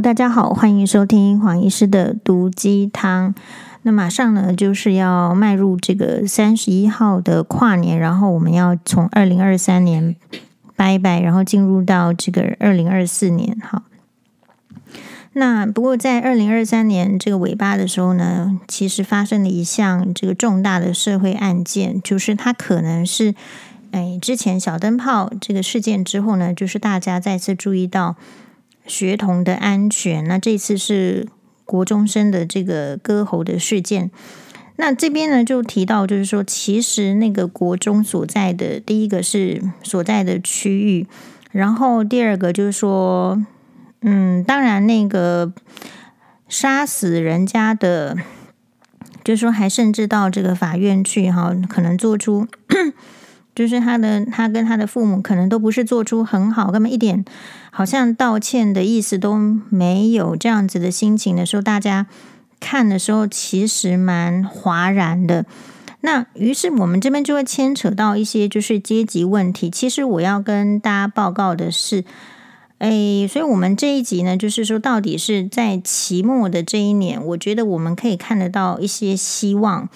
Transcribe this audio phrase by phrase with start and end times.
[0.00, 3.34] 大家好，欢迎收听黄医师的毒鸡汤。
[3.82, 10.14] 那马上呢，就是要迈入这个三十一号的跨年，然后我们要从二零二三年
[10.76, 13.56] 拜拜，然后进入到这个二零二四年。
[13.62, 13.84] 好，
[15.32, 23.34] 那不过在二零二三年这个尾巴的时候呢，其实发生了一项这个重大的社会案件，就是它可能是
[23.92, 28.16] 哎之前小灯泡这个事件之后呢，就是大家再次注意到。
[28.86, 31.26] 学童的安全，那这次是
[31.64, 34.10] 国中生的这个割喉的事件。
[34.76, 41.06] 那这边呢就提到，就是说，其实那个国中所在的第一个是所在的区域，
[41.50, 43.42] 然后第二个就是说，
[44.02, 45.52] 嗯，当然那个
[46.48, 48.16] 杀死人家的，
[49.24, 52.46] 就是说还甚至到这个法院去哈，可能做出。
[53.56, 57.24] 就是他的，他跟他的父母可能都不是做出很好，根本一点
[57.72, 59.36] 好像道歉的意思都
[59.70, 62.06] 没有，这样子的心情的时候，大家
[62.60, 65.46] 看的时候其实蛮哗然的。
[66.02, 69.70] 那于是我们这边就会牵扯到一些就是阶级问题。
[69.70, 72.04] 其实我要跟大家报告的是，
[72.78, 79.88] 诶，所以我们这一集呢，就是说到底是在期末的这一年，我觉得我们可以看得到一些希望。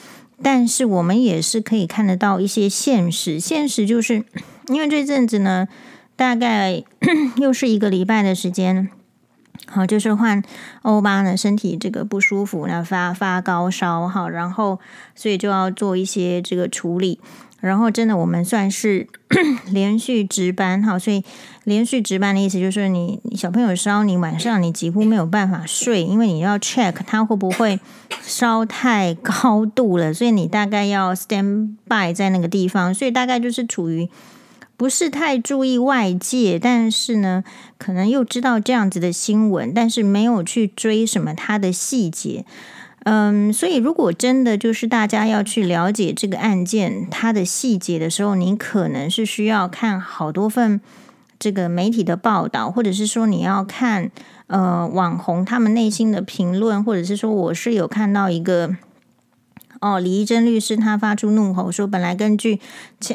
[0.42, 4.24] 但是我们也是可以看得到一些现实，现实就是
[4.68, 5.68] 因为这阵子呢，
[6.16, 6.82] 大概
[7.36, 8.88] 又是一个礼拜的时间，
[9.66, 10.42] 好，就是换
[10.82, 14.80] 欧巴呢身体这个不舒服，那发发高烧，好，然后
[15.14, 17.20] 所以就要做一些这个处理。
[17.60, 19.06] 然后真的，我们算是
[19.70, 21.22] 连续值班哈，所以
[21.64, 27.78] 连续值班的意思就是你，小朋友烧，你晚上你几乎没有办法睡，因为你要 check 他会不会
[28.22, 34.08] 烧太高度了，所以你大概要 stand by 在那个地方，所以大概就是处于
[34.76, 37.44] 不是太注意外界，但是呢，
[37.76, 42.46] 可能又知道这样子的新闻，但是没有去追什么它的细节。
[43.04, 50.80] 嗯，所以如果真的就是大家要去了解这个案件它的细节的时候，你可能是需要看好多份
[51.40, 54.12] 这个媒体的报道，或者是说你要看
[54.46, 58.76] 呃网红他们内心的评论，或者是说我是有看到一个
[59.80, 62.60] 哦李怡贞律师他发出怒吼说，本来根据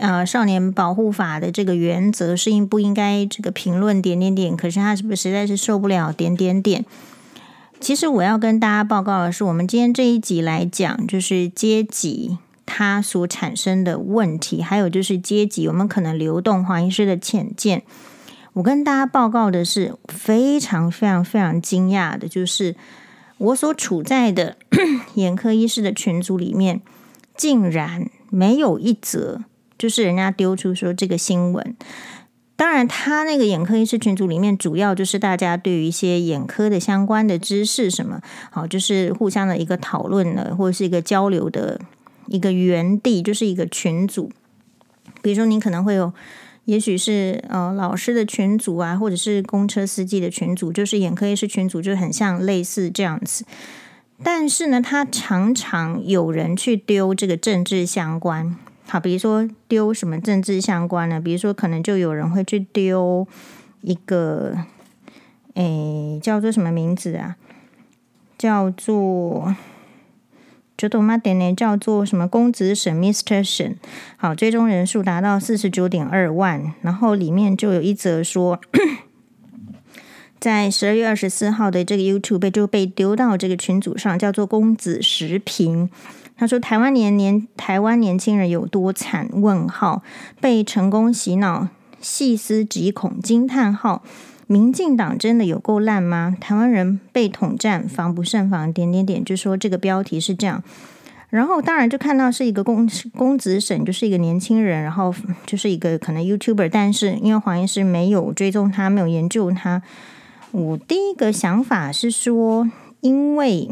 [0.02, 6.84] 呃少年保护法的这个原则是应不应该这个评论点点点，可是他是不是实在是受不了点点点。
[7.80, 17.84] 其实我要跟大家报告的是，我们今天这一集来讲，就是阶级它所产生的问题，还有就是阶级我们可能流动黄医师的浅见。
[18.56, 22.76] 我跟大家报告的是非常非常非常惊讶的，就是
[23.38, 24.56] 我所处在的
[25.16, 26.82] 眼科医师的群组里面，
[27.36, 29.44] 竟然没有一则
[29.78, 31.76] 就是人家丢出说这个新闻。
[32.56, 41.82] 当然，他那个眼科医师群组里面，主要就是大家对于一些眼科的相关的知识，什么好，就是互相的一个讨论呢，或者是一个交流的
[42.28, 44.32] 一个园地，就是一个群组。
[45.22, 46.14] 比如说，你可能会有，
[46.66, 53.46] 也许是呃老师的群组啊，或者是公车司机的群组，就是眼科医师群组，就很像类似这样子。
[54.24, 58.56] 但是呢，他常常有人去丢这个政治相关。
[58.88, 63.28] 好，比如说丢什么政治相关的，比如说可能就有人会去丢
[63.82, 64.56] 一个，
[65.56, 67.36] 诶，叫做什么名字啊？
[68.38, 69.56] 叫做，
[70.78, 73.44] 就多妈点点叫做什么公子沈 Mr.
[73.44, 73.78] 沈，
[74.18, 78.60] 好，追踪人数达到四十九点二万，然后里面就有一则说，
[80.40, 85.90] 在十二月二十四号的这个 YouTube 就被丢到这个群组上，叫做公子时评。
[86.38, 89.30] 他说：“台湾年年台湾年轻人有多惨？
[89.32, 90.04] 问号
[90.42, 91.70] 被成功洗脑，
[92.02, 94.04] 细思极恐，惊叹号！
[94.48, 96.36] 民进党真的有够烂吗？
[96.40, 98.72] 台湾人被统战，防不胜防。
[98.72, 100.64] 点点点，就说这个标题是这样。
[101.30, 105.14] 然后当然就看到是一个公公子省，就是一个年轻人，然后
[105.46, 109.82] 就是一个可能 YouTuber，但是因为黄医师没有追踪他，没有研究他。
[110.52, 112.70] 我第一个想法是说，
[113.02, 113.70] 因为。”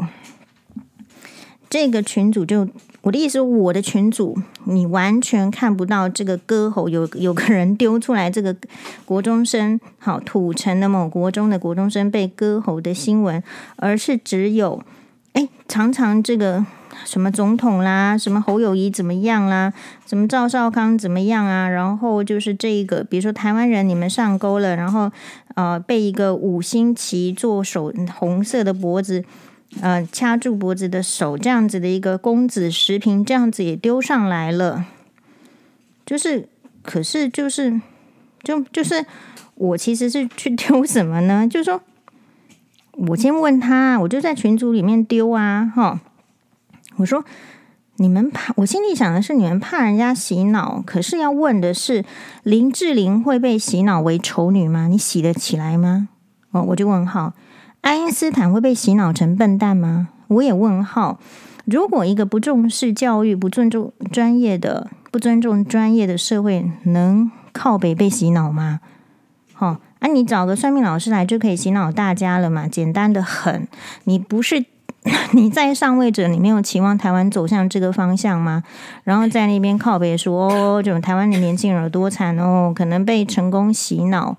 [1.70, 2.68] 这个群组就
[3.04, 4.34] 我的意思，我的群主
[4.64, 8.56] 你完全看不到这个割喉，有有个人丢出来这个
[9.04, 13.42] 国中生，好土城的某国中的国中生被割喉的新闻，
[13.76, 14.82] 而是只有
[15.34, 16.64] 哎，常常这个
[17.04, 19.70] 什么总统啦，什么侯友谊怎么样啦，
[20.06, 25.12] 什么赵少康怎么样啊，然后就是这个，比如说台湾人你们上钩了，然后
[25.56, 29.22] 呃被一个五星旗做手红色的脖子。
[29.80, 34.86] 呃，掐住脖子的手，这样子的一个公子时评，这样子也丢上来了。
[36.06, 36.48] 就是，
[36.82, 37.80] 可是就是，
[38.42, 39.04] 就就是，
[39.56, 41.46] 我其实是去丢什么呢？
[41.48, 41.82] 就是说，
[42.92, 46.00] 我先问他，我就在群组里面丢啊，哈，
[46.96, 47.24] 我说
[47.96, 52.04] 你们怕，我心里想的是你们怕人家洗脑，可是要问的是
[52.42, 54.88] 林志玲会被洗脑为丑女吗？
[54.88, 56.08] 你洗得起来吗？
[56.52, 57.32] 哦，我就问号。
[57.84, 60.08] 爱因斯坦会被洗脑成笨蛋吗？
[60.28, 61.20] 我也问号。
[61.66, 68.80] 如果一个不重视教育、不尊重专业的、不尊重专业的社会，能靠北被洗脑吗？
[69.52, 72.66] 好、哦，啊，你找个算命老师来就可以洗脑大家了嘛？
[72.66, 73.68] 简单的很。
[74.04, 74.64] 你不是
[75.32, 78.62] 你在上位者，你没有期望台湾走向这个方向吗？
[79.02, 84.38] 然后在那边靠北说哦，这种台湾的年轻人有多惨哦，可能被成功洗脑。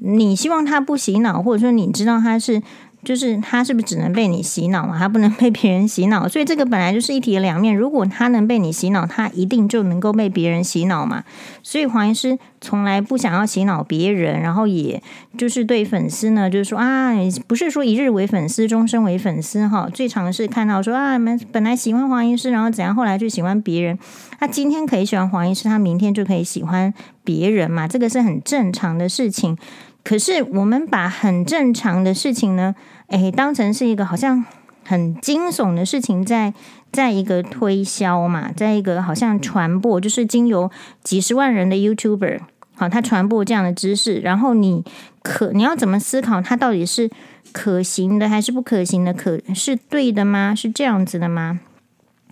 [0.00, 2.62] 你希望他不洗脑，或者说你知道他是，
[3.02, 4.98] 就是他是不是只能被你洗脑嘛？
[4.98, 7.74] 他不能被别人洗脑，所以这个本来就是一体的两面。
[7.74, 11.24] 如果他能被你洗脑，他一定就能够被别人洗脑嘛。
[11.62, 15.02] 所以黄医师从来不想要洗脑别人，然后也
[15.38, 17.12] 就是对粉丝呢，就是说啊，
[17.46, 19.88] 不是说一日为粉丝，终身为粉丝哈。
[19.92, 23.98] 最常是看到说啊，你们本来喜欢黄医师，然后怎样，后来就喜欢别人。
[24.38, 26.92] 他今天可以喜欢黄医师，他明天就可以喜欢
[27.24, 29.56] 别人嘛，这个是很正常的事情。
[30.02, 32.74] 可是我们把很正常的事情呢，
[33.08, 34.44] 诶，当成是一个好像
[34.84, 40.70] 很惊悚的事情在，在在一个推销嘛，在一个好像传播，就是经由
[41.04, 42.40] 几十万人的 YouTuber，
[42.74, 44.84] 好，他传播这样的知识，然后你
[45.22, 47.10] 可你要怎么思考，它到底是
[47.52, 49.14] 可行的还是不可行的？
[49.14, 50.54] 可是对的吗？
[50.54, 51.60] 是这样子的吗？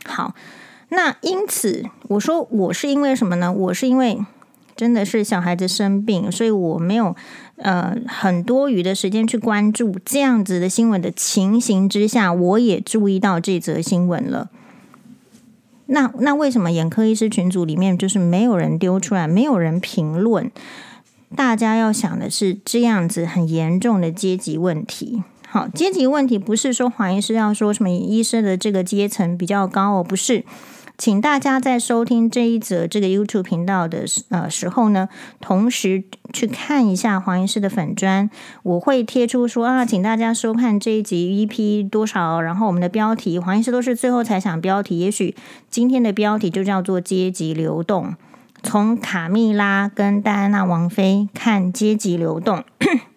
[0.04, 0.34] 好，
[0.88, 3.52] 那因此我说我是因为什么呢？
[3.52, 4.24] 我是因为。
[4.78, 7.16] 真的是小孩子生病，所以我没有
[7.58, 14.50] 呃很多余的时间去关注这样子的新闻的情形之下，我也注意到这则新闻了。
[15.86, 20.50] 那那为什么眼科医师群组里面就是没有人丢出来，没有人评论？
[21.34, 25.22] 大家要想的是这样子很严重的阶级问题。
[25.46, 30.44] 好，阶级问题不是说黄医师要说什么医生的这个阶层比较高哦，不是。
[30.98, 35.08] 请大家在收听这一则这个 YouTube 频道的呃时候呢，
[35.40, 36.02] 同时
[36.32, 38.28] 去看一下黄医师的粉专，
[38.64, 45.36] 我会贴出说啊，请大家收看这一集 EP 多少，然后我们的标题黄医师都是最后才想标题，也许
[45.70, 48.16] 今天的标题就叫做阶级流动，
[48.64, 52.64] 从卡蜜拉跟戴安娜王妃看阶级流动。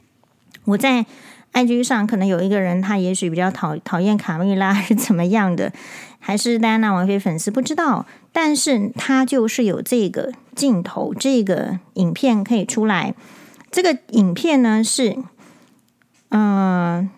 [0.65, 1.07] 我在
[1.53, 5.73] IG 上可能有一个人，他也许比较讨讨厌卡蜜拉是怎么样的。
[6.23, 13.13] 还是戴安娜王妃粉丝不知道，但是他就是有这个镜头，这个影片可以出来。
[13.71, 15.17] 这个影片呢是，
[16.29, 17.09] 嗯、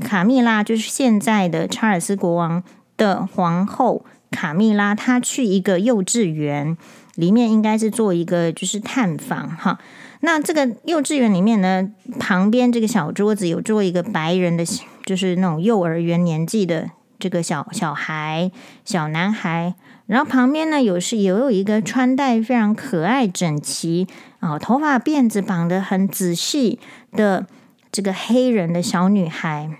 [0.00, 2.62] 卡蜜拉就是现在的查尔斯国王
[2.96, 6.76] 的皇后卡蜜拉，她去一个幼稚园
[7.14, 9.78] 里面，应该是做一个就是探访哈。
[10.20, 14.64] 那这个幼稚园里面呢，旁边这个小桌子有坐一个白人的，
[15.04, 16.90] 就是那种幼儿园年纪的。
[17.18, 18.50] 这个小小孩、
[18.84, 19.74] 小男孩，
[20.06, 24.06] 然后旁边呢有是也有一个穿戴非常可爱、整齐
[24.40, 26.78] 啊、头发辫子绑得很仔细
[27.12, 27.46] 的
[27.90, 29.70] 这个黑人的小女孩。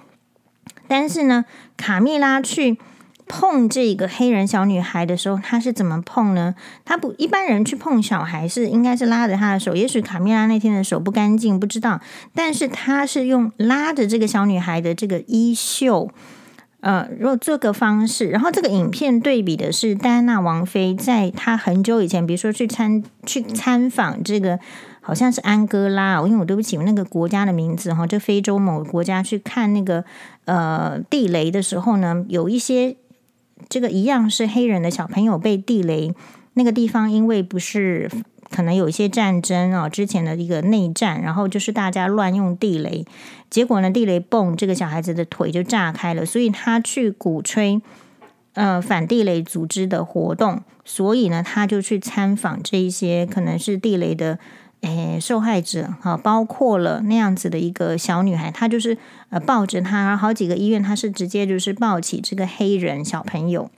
[0.89, 1.45] 但是呢，
[1.77, 2.79] 卡蜜拉去
[3.29, 6.55] 碰这个黑人小女孩的时候，她是怎么碰呢？
[6.85, 12.01] 她不一般人去碰小孩是应该是拉着她的手，也许卡蜜拉那天的手不干净，不知道。
[12.35, 16.09] 但是她是用拉着这个小女孩的这个衣袖。
[16.87, 24.57] 呃，如果这个方式，然后这个影片对比的是戴安娜王妃在她很久以前，比如说去参去参访这个
[25.01, 30.05] 好像是安哥拉，因为我对不起那个国家的名字哈，就非洲某个国家去看那个
[30.45, 32.95] 呃地雷的时候呢，有一些
[33.69, 36.15] 这个一样是黑人的小朋友被地雷
[36.55, 38.09] 那个地方，因为不是。
[38.49, 43.05] 可能有一些战争啊，之前的一个内战，然后就是大家乱用地雷，
[43.49, 47.81] 结果呢，地雷蹦，这个小孩子的腿就炸开了，所以他去鼓吹
[48.55, 54.39] 呃反地雷组织的活动，所以呢，他就去参访这一些可能是地雷的
[54.83, 58.99] 诶受害者哈，包括了那样子的一个小女孩，她就是
[59.31, 63.71] 呃抱着她，好几个医院，她是直接就是抱起这个黑人小朋友。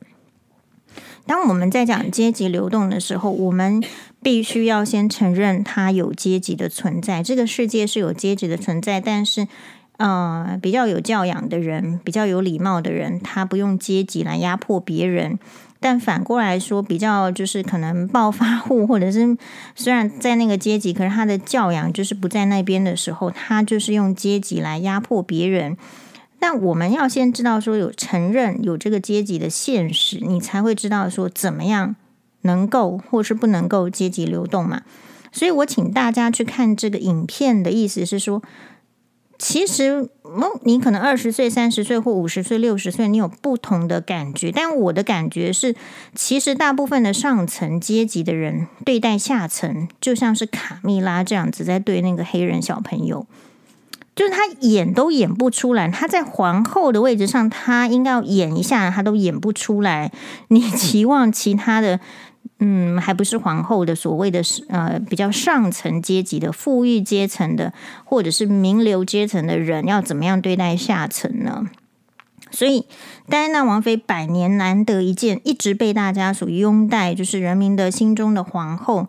[1.25, 3.83] 当我们在讲阶级流动的时候，我们
[4.23, 7.23] 必须要先承认它有阶级的存在。
[7.23, 9.47] 这个世界是有阶级的存在，但是，
[9.97, 15.39] 呃，比较有教养的人，比较有礼貌的人，他不用阶级来压迫别人。
[15.81, 19.37] 但反过来说，比较就是可能暴发户，或者是
[19.77, 25.77] 虽然在那个阶级，可是他的教养就是不在那边的时候，他就是用阶级来压迫别人。
[26.41, 31.95] 但我们要先知道说有承认有这个阶级的现实，你才会知道说怎么样
[32.42, 34.83] 能够或是不能够阶级流动嘛。
[35.30, 38.42] 所以我请大家去看这个影片的意思是说，
[39.38, 44.50] 其实，嗯你可能二十岁、三十岁或五十岁、六十岁，你有不同的感觉。
[44.50, 45.76] 但我的感觉是，
[46.14, 53.26] 其实大部分的上层阶级的人对待下层，就像是卡蜜拉这样子在对那个黑人小朋友，
[54.16, 55.88] 就是他演都演不出来。
[55.88, 60.11] 他在皇后的位置上，他应该要演一下，他都演不出来。
[60.49, 62.00] 你期望其他的？
[62.59, 67.73] 嗯，还不是皇后的所谓的呃比较上层阶级的富裕阶层的，
[68.05, 71.67] 或者是名流阶层的人，要怎么样对待下层呢？
[72.50, 72.87] 所以
[73.28, 79.07] 戴安娜王妃百年难得一见，一直被大家所拥戴，就是人民的心中的皇后。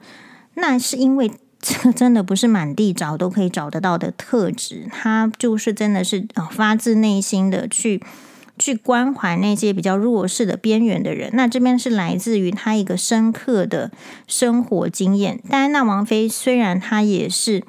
[0.55, 8.03] 那是因为这真的不是满地找都可以找得到的特质，她就是真的是呃发自内心的去。
[8.59, 13.89] 去关怀那些比较弱势的边缘的人，那这边是来自于他一个深刻的
[14.27, 15.41] 生活经验。
[15.49, 17.63] 戴安娜王妃虽然她也是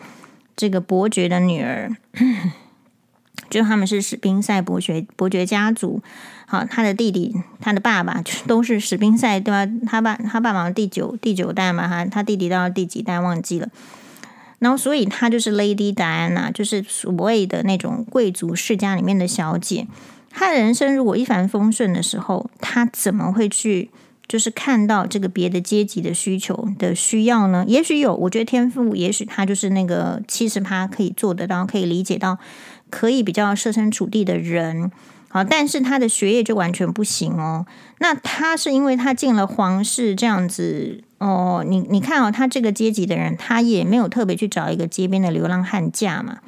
[0.56, 1.96] 这个伯爵的女儿，
[3.48, 6.02] 就他们是史宾塞伯爵伯爵家族。
[6.46, 9.72] 好，他的弟弟、他的爸爸就都是史宾塞，对吧？
[9.86, 13.68] 他爸他爸爸第九第九代嘛，他他弟弟到第几代忘记了。
[14.58, 19.86] 然后，所以他就是 Lady Diana，就是所谓的那种贵族世家里面的小姐。
[20.30, 23.90] 他的人生如果一帆风顺的时候，他怎么会去
[24.28, 27.64] 就是看到这个别的阶级的需求的需要呢？
[27.66, 32.38] 也许有，我觉得天赋，也许他就是那个七十趴可以做得到，可以理解到，
[32.88, 34.92] 可以比较设身处地的人。
[35.28, 37.66] 好，但是他的学业就完全不行哦。
[37.98, 41.64] 那他是因为他进了皇室这样子哦。
[41.66, 46.38] 你你看哦，他这个阶级的人，他也没有特别去找一个街边的流浪汉嫁嘛，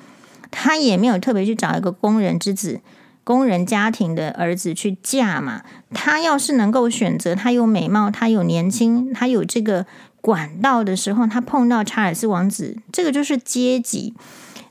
[0.50, 2.80] 他也没有特别去找一个工人之子。
[3.24, 5.62] 工人家庭的儿子去嫁嘛？
[5.94, 9.86] 他要是能够选择，他有美貌，他有年轻，他有这个
[10.20, 14.14] 管道的时候，他碰到查尔斯王子，这个就是阶级。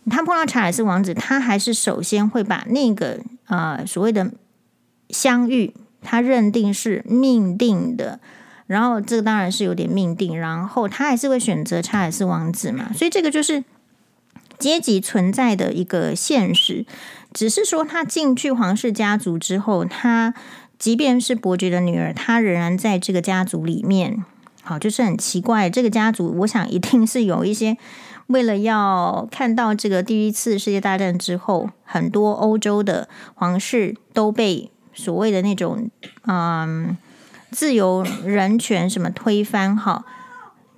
[0.09, 4.31] 他碰到查尔斯王子，他还是首先会把那个呃所谓的
[5.09, 8.19] 相遇，他认定是命定的，
[8.67, 12.91] 然后这个当然是有点命定，然后他还是会选择查尔斯王子嘛。
[12.93, 13.63] 所以这个就是
[14.57, 16.85] 阶级存在的一个现实。
[17.33, 20.33] 只是说，他进去皇室家族之后，他
[20.77, 24.25] 即便是伯爵的女儿，他仍然在这个家族里面。
[24.63, 27.77] 好，就是很奇怪，这个家族，我想一定是有一些
[28.27, 35.89] 为了要看到这个第一次世界大战之后，很多欧洲的皇室都被所谓的那种
[36.27, 36.97] 嗯
[37.49, 39.75] 自由人权什么推翻。
[39.75, 40.03] 好，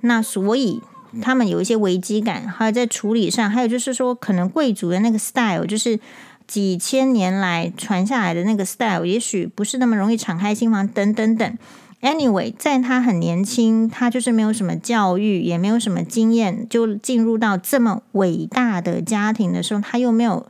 [0.01, 0.81] 那所以
[1.21, 5.99] 他们有一些危机感，还有在处理上，还有就是说，可能贵族的那个 style 就是。
[6.47, 11.57] 几千年来传下来的那个 style，也许不是那么容易敞开心房，等等等。
[12.01, 20.45] Anyway，在他很年轻，他就是没有什么教育，也没有什么经验，就进入到这么伟大的家庭的时候，他又没有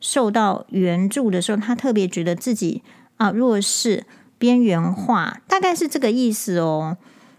[0.00, 2.82] 受到援助的时候，他特别觉得自己
[3.16, 4.04] 啊弱势、
[4.38, 6.96] 边缘化，大概是这个意思哦。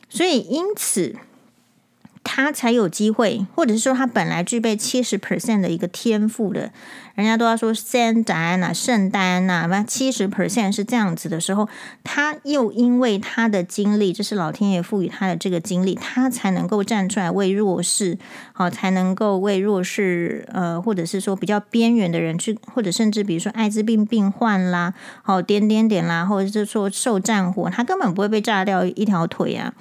[0.10, 1.16] 所以因此。
[2.22, 6.72] 他才有机会，或者是说他本来具备七十 percent 的一个天赋的，
[7.20, 11.68] 人家都要说圣戴安娜、圣戴安娜，那七十 percent 是这样子的时候，
[12.02, 18.18] 他又因为他的经历，这是老天爷赋予他的这个经历，他才能够站出来为弱势，
[18.54, 29.74] 好，才能够为弱势，呃，或者是说比较边缘的人去，或者甚至比如说艾滋病病患啦，好，点点点啦，或者是说受战火，他根本不会被炸掉一条腿啊。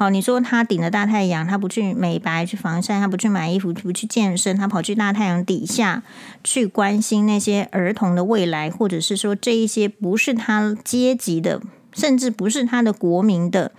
[0.00, 6.02] 好，你说他顶着大太阳，他不去美白、去防晒，他不去买衣服，不去健身，他跑去大太阳底下
[6.42, 11.60] 去关心那些儿童的未来，或者是说这一些不是他阶级的，
[11.92, 13.72] 甚至不是他的国民的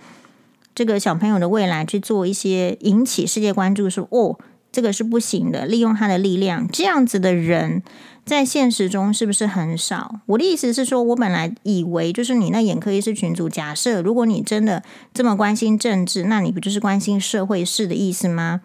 [0.72, 4.38] 这个小朋友的未来，去做一些引起世界关注，说哦，
[4.70, 7.82] 这个是不行的，利用他的力量，这样子的人。
[8.24, 10.20] 在现实中是不是很少？
[10.26, 18.60] 我的意思是说，我本来以为就是你那眼科医师群组，假设如果你真的这么关心政治，那你不就是关心社会事的意思吗？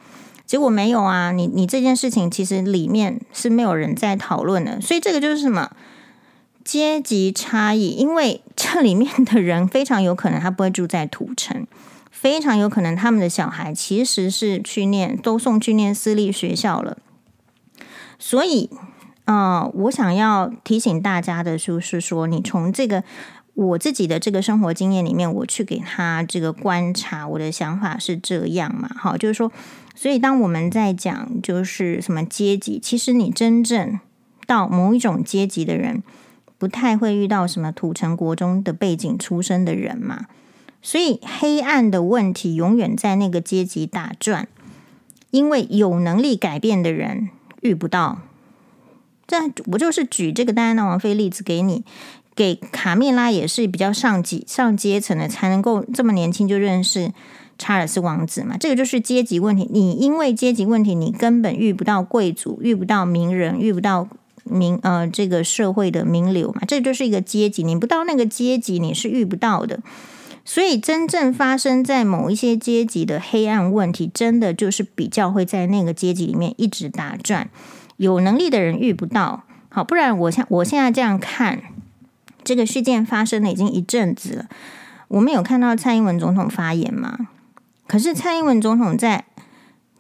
[0.46, 5.72] 结果没有啊，你你这件事情其实里面是没有人在讨论的，所以这个就是什么
[6.64, 11.66] 阶级差异，因为这里面的人非常有可能他不会住在土城，
[12.12, 17.00] 非常有可能他们的小孩其实是去念都送去念私立学校了，
[18.20, 18.70] 所以。
[19.28, 23.04] 嗯、我想要提醒大家的就是说，你从这个
[23.56, 28.90] 我自己的这个生活经验里面，我去给他这个观察，我的想法是这样嘛？
[28.96, 29.52] 好，就是说，
[29.94, 34.00] 所以当我们在讲就是什么阶级，其实你真正
[34.46, 36.02] 到某一种阶级的人，
[36.58, 40.28] 不太会遇到什么土城国中的背景出身的人嘛。
[40.82, 44.48] 所以黑暗的问题永远在那个阶级打转，
[45.32, 47.30] 因为有能力改变的人
[47.60, 48.20] 遇不到。
[49.28, 51.84] 这我就是举这个戴安娜王妃例子给你，
[52.34, 57.12] 给卡蜜拉也是比较上级上阶层的，才能够这么年轻就认识
[57.58, 58.56] 查尔斯王子嘛。
[58.58, 59.68] 这个就是阶级问题。
[59.70, 64.08] 你因为阶级问题，你根本遇不到贵族，遇不到名人，遇不到
[64.44, 66.62] 名呃这个社会的名流嘛。
[66.68, 69.82] 这就是一个阶级，你不到那个阶级，你是遇不到的。
[70.46, 77.50] 所以，真正发生在某一些阶级的黑暗问题，真的就是比较会在那个阶级里面一直打转。
[77.98, 81.62] 有能力的人遇不到，好，不然我像我现在这样看，
[82.44, 84.46] 这个事件发生了已经一阵子了，
[85.10, 87.28] 我们有看到蔡英文总统发言吗？
[87.88, 89.26] 可是蔡英文总统在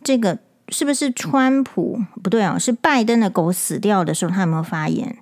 [0.03, 0.39] 这个
[0.69, 5.17] 是不是川普不对哦，是拜登的狗死掉的时候，他有没有发言？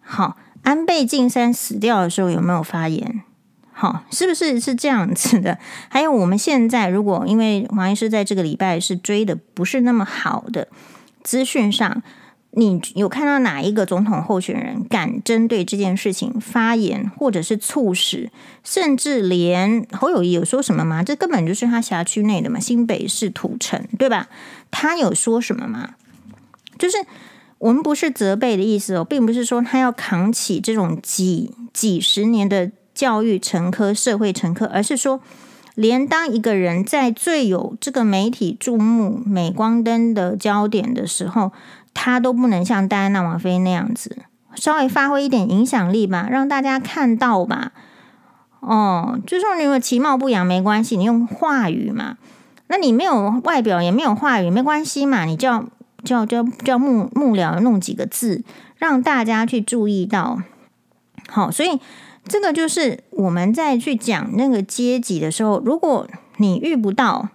[0.00, 3.22] 好，安倍晋三死掉的时候有没有发言？
[3.72, 5.58] 好，是不是是这样子的？
[5.88, 10.68] 还有我们现在如果因为黄医师在这个礼拜是追的不是那么好的。
[11.22, 12.02] 资讯上，
[12.52, 18.30] 你有看到哪一个总统候选人敢针对这件事情发言，或者是促使，
[18.64, 21.02] 甚至连侯友谊有说什么吗？
[21.02, 24.28] 这根本就是他辖区内的嘛，新北市土城，对吧？
[24.70, 25.90] 他有说什么吗？
[26.78, 26.96] 就是
[27.58, 35.20] 我们不是责备的意思哦，并不是说他要扛起这种几几十年的教育沉疴、社会沉疴，而是说。
[35.80, 41.52] 连当一个人在最有这个媒体注目、镁光灯的焦点的时候，
[41.94, 44.18] 他都不能像戴安娜王妃那样子，
[44.54, 47.72] 稍微发挥一点影响力吧，让大家看到吧。
[48.60, 52.18] 哦，就说你有其貌不扬没关系，你用话语嘛。
[52.66, 55.64] 那你没有外表也没有话语没关系嘛，你叫
[56.04, 58.44] 叫叫叫幕幕僚弄几个字，
[58.76, 60.42] 让大家去注意到。
[61.30, 61.80] 好，所以。
[62.30, 66.06] 这个就是我们在去讲那个阶级的时候，如果
[66.36, 67.28] 你遇不到，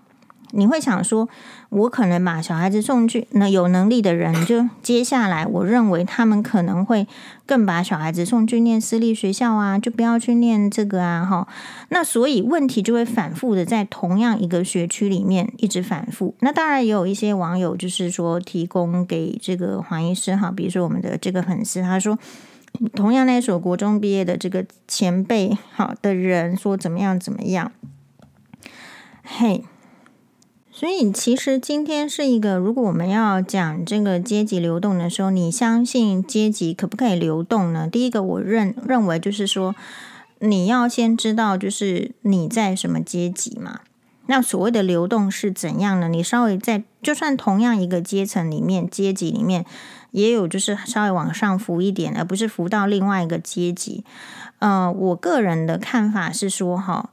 [0.51, 1.27] 你会想说，
[1.67, 7.05] 我可能把小孩子送去，那有能力的人就接下来，我认为他们可能会
[7.45, 11.45] 更把小孩子送去念私立学校啊，就不要去念这个啊，哈。
[11.89, 16.33] 那所以问题就会反复的在同样一个学区里面一直反复。
[16.39, 22.17] 那当然也有一些网友就是说提供给这个黄医师哈，比如说我们的这个粉丝，他说。
[22.93, 27.71] 同样那所国中毕业的这个前辈，好的人说怎么样怎么样，
[29.23, 29.63] 嘿，
[30.71, 37.87] 所以其实今天是一个，如果我们要讲这个阶级流动的时候，你相信阶级可不可以流动呢？
[37.87, 39.75] 第一个，我认认为就是说，
[40.39, 43.81] 你要先知道就是你在什么阶级嘛。
[44.27, 46.09] 那所谓的流动是怎样呢？
[46.09, 49.65] 你稍微在就算同样一个阶层里面，阶级里面。
[50.15, 54.05] 也有就是稍微往上浮一点，而不是浮到另外一个阶级。
[54.59, 57.09] 呃，我个人的看法是说，哈，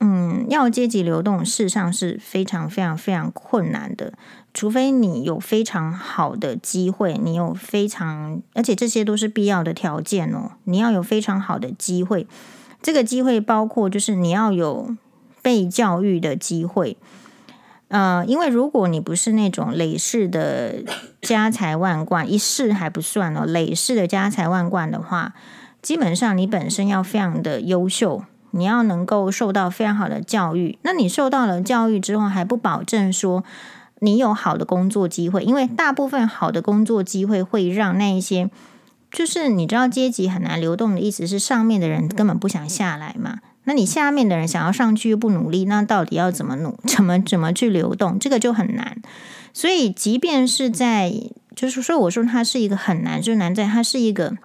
[0.00, 4.12] 嗯，要阶级流动，事实上是非常非常非常困难的，
[4.52, 10.50] 除非你有非常好的机会，你有非常，而且这些都是必要的条件哦。
[10.64, 12.26] 你要有非常好的机会，
[12.82, 14.96] 这个机会包括就是你要有
[15.40, 16.96] 被教育的机会。
[17.96, 20.82] 呃，因为如果你不是那种累世的
[21.22, 25.32] 家财万贯，一世还不算哦，累世的家财万贯的话，
[25.80, 30.78] 基本上你本身要非常的优秀，你要能够受到非常好的教育。
[30.82, 33.42] 那你受到了教育之后，还不保证说
[34.00, 38.50] 你有好的工作机会，因为大部分好的工作机会会让那一些，
[39.10, 43.38] 就是你知道阶级很难流动的意思是上面的人根本不想下来嘛。
[43.68, 46.78] 那你下面的人想要上去又不努力，那到底要怎么努？
[46.86, 48.16] 怎么怎么去流动？
[48.18, 49.02] 这个就很难。
[49.52, 51.12] 所以，即便是在，
[51.54, 54.36] 就是说，我说它是一个很难，就难在它是一个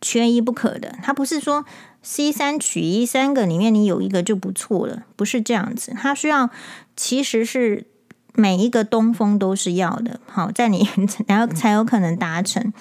[0.00, 0.96] 缺一不可的。
[1.02, 1.64] 它不是说
[2.02, 5.94] C 三取一，三个里面你有一个就不错了，不是这样子。
[5.96, 6.50] 它需要
[6.94, 7.86] 其实是
[8.34, 10.86] 每一个东风都是要的，好，在你
[11.26, 12.72] 然后才有可能达成。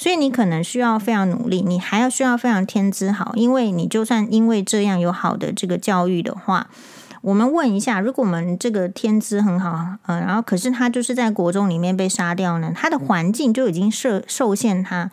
[0.00, 6.68] 所以你可能需要非常努力，你还要需要非常天资好，因为你就算因为这样有好的这个教育的话，
[7.20, 15.10] 我们问一下，如果我们这个天资很好，呃，然后可是他就是在国中里面被杀掉呢，他的环境就已经受受限他，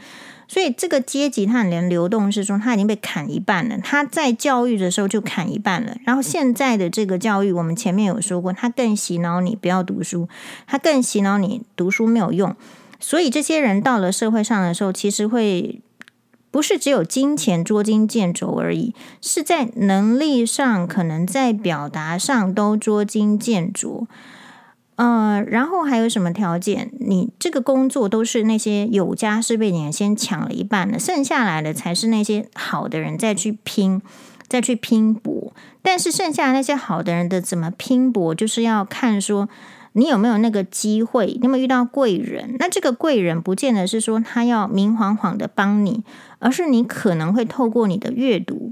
[0.47, 10.29] 所以这个阶级他连流动是说他已经被砍一半了，他在教育的时候就砍一半了，然后现在的这个教育，我们前面有说过，他更洗脑你不要读书，
[10.65, 12.55] 他更洗脑你读书没有用。
[12.99, 15.81] 所以这些人到了社会上的时候，其实会
[16.49, 24.07] 不是只有金钱捉襟见肘而已，是在能力上，可能在表达上都捉襟见肘。
[24.95, 26.91] 呃，然后还有什么条件？
[26.99, 34.01] 你这个工作都是那些有家室背景的先抢了一半的，剩下来的才是那些好的人再去拼，
[34.47, 35.53] 再去拼搏。
[35.83, 39.47] 但是剩下那些好的人的怎么拼搏，就是要看说。
[39.97, 41.25] 你有没有那个机会？
[41.25, 42.55] 你有没有遇到贵人？
[42.59, 46.03] 那这个贵人不见得是说他要明晃晃的帮你，
[46.39, 48.71] 而是你可能会透过你的阅读。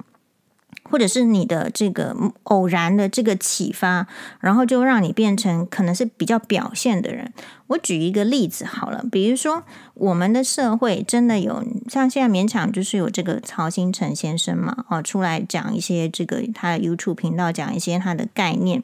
[0.87, 4.05] 或者是你的这个偶然的这个启发，
[4.39, 7.33] 然后就让你变成可能是比较表现的人。
[7.67, 9.63] 我举一个例子好了，比如说
[9.95, 18.83] 我们的社会真的有像现在勉强就是有这个曹兴诚先生嘛，哦，出来讲一些这个他的 YouTube 频道讲一些他的概念，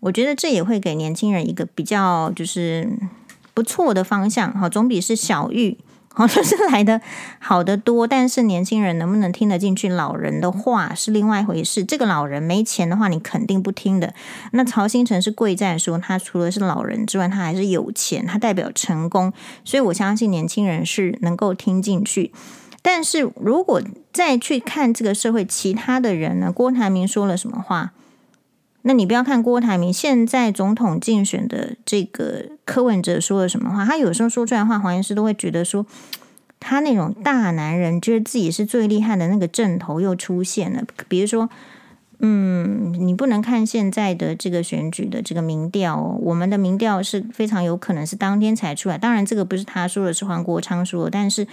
[0.00, 2.88] 我觉得这也会给年轻人一个比较就是
[3.54, 5.78] 不错的方向，好，总比是小玉。
[6.18, 6.98] 好， 就是来的
[7.38, 11.84] 好得多，但是年轻人能不能听得进去老人的话是另外一回事。
[11.84, 14.14] 这个老人没钱的话，你肯定不听的。
[14.52, 19.30] 那曹新成是贵在说，他除了是老人之外，他还是有钱，他代表成功，
[19.62, 22.32] 所以我相信年轻人是能够听进去。
[22.80, 26.50] 但是如果再去看这个社会其他的人呢？
[26.50, 27.92] 郭台铭说了什么话？
[28.88, 35.84] 那你不要看郭台铭现在总统竞选的这个柯文哲说了什么话，他有时候说出来的话，黄医师都会觉得说，
[36.60, 40.84] 他那种大男人觉得自己是最厉害的那个阵头又出现了。
[41.08, 41.50] 比如说，
[42.20, 48.96] 嗯，你不能看现在的这个选举的这个民调哦，我们的民调是非常有可能是当天才出来。
[48.96, 51.44] 当然，这个不是他说的，是黄国昌说的，但是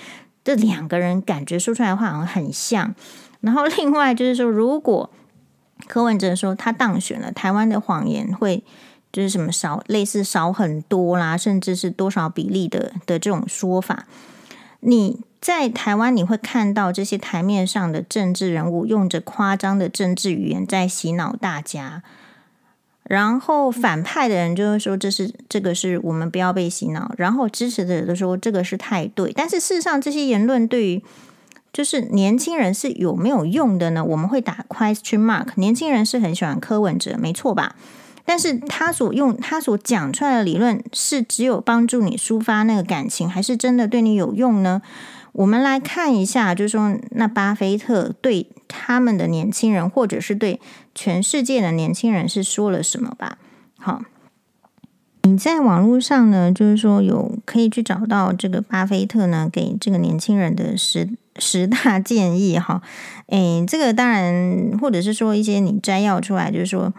[0.43, 2.93] 这两个人感觉说出来的话好像很像。
[3.41, 5.09] 然后另外就是说，如果
[5.87, 8.63] 柯文哲说他当选了，台湾的谎言会
[9.11, 14.05] 就是什么少，类似少很多啦，甚至是多少比例的的这种说法。
[14.79, 22.01] 你在台湾你会看到这些台面上的政治人物用着夸张的政治语言在洗脑大家，
[23.03, 31.03] 然后反派的人就会说这是这个是我们不要被洗脑，然后支持的人都说这个是太对，但是事实上这些言论对于。
[31.73, 34.05] 就是年轻人是有没有用的呢？
[34.05, 35.47] 我们会打 question mark。
[35.55, 37.75] 年轻人是很喜欢柯文哲，没错吧？
[38.23, 44.83] 但是他所用他所讲出来的理论是只有帮助你抒发那个感情，还是真的对你有用呢？
[45.31, 50.61] 我们来看一下，就是说那巴菲特对他们的年轻人，或者是对
[50.93, 53.39] 全世界的年轻人是说了什么吧？
[53.79, 54.03] 好，
[55.23, 61.09] 你在网络上呢，就是说有可以去找到这个巴菲特呢给这个年轻人的十。
[61.37, 62.81] 十大建议哈，
[63.27, 66.93] 诶，这个当然，或者是说一些你摘要出来，就是说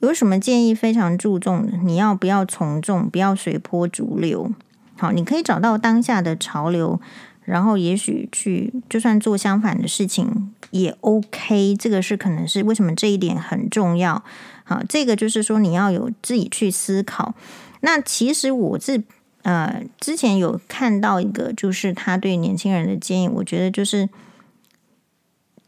[0.00, 4.50] 有什么建议非常注重，你要不要从众，不要随波逐流。
[4.96, 7.00] 好，你可以找到当下的潮流，
[7.44, 11.76] 然后也许去就算做相反的事情也 OK。
[11.76, 14.22] 这个是可能是为什么这一点很重要。
[14.64, 17.34] 好，这个就是说你要有自己去思考。
[17.80, 19.04] 那其实我自。
[19.42, 24.08] 呃，之前有看到一个，就是他对年轻人的建议，我觉得就是，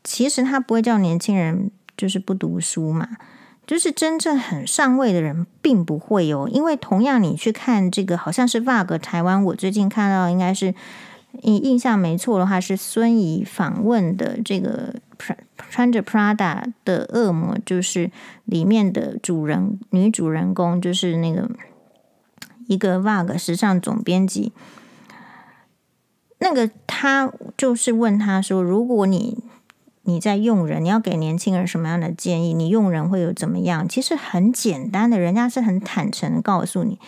[0.05, 3.09] 其实他不会叫年轻人就是不读书嘛，
[3.67, 10.75] 就是真正很上位的人并不会哦，因为同样你去看这个，好像是 VOG 台湾，我最近看到应该是
[11.41, 15.39] 印印象没错的话，是孙怡访问的这个穿
[15.71, 18.11] 穿着 Prada 的恶魔，就是
[18.45, 21.49] 里面的主人女主人公，就是那个。
[22.73, 24.51] 一个 Vogue 时尚总编辑，
[26.39, 29.45] 那个他就是问他说：“如果你
[30.05, 32.55] 你在用人，你要给年轻人什么样的建议？
[32.55, 36.99] 你用人会有怎么样？”其实很简单的，人家是很坦诚告诉你，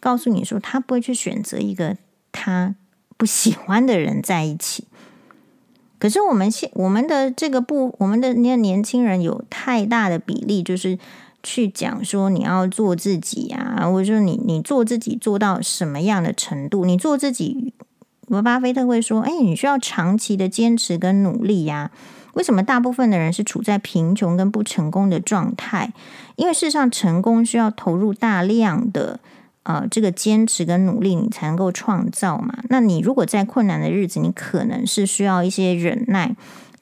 [0.00, 1.98] 告诉你说他不会去选择一个
[2.32, 2.74] 他
[3.18, 4.84] 不喜欢的人在一起。
[5.98, 10.98] 可是我们现我们的这个不，我们的那年轻人有太大的比例就是。
[11.44, 16.84] 去讲说你要做自己啊，或者说你你做自己做到什么样的程度？
[16.84, 17.72] 你做自己，
[18.42, 21.92] 巴菲特会说：“哎，你需要长期的坚持跟努力呀。”
[22.34, 25.92] 为什么大部分的人是处在贫穷跟不成功的状态？
[26.34, 29.20] 因为事实上，成功需要投入大量的
[29.62, 32.58] 呃这个坚持跟努力，你才能够创造嘛。
[32.70, 36.34] 那你如果在困难的日子，你可能是需要一些忍耐。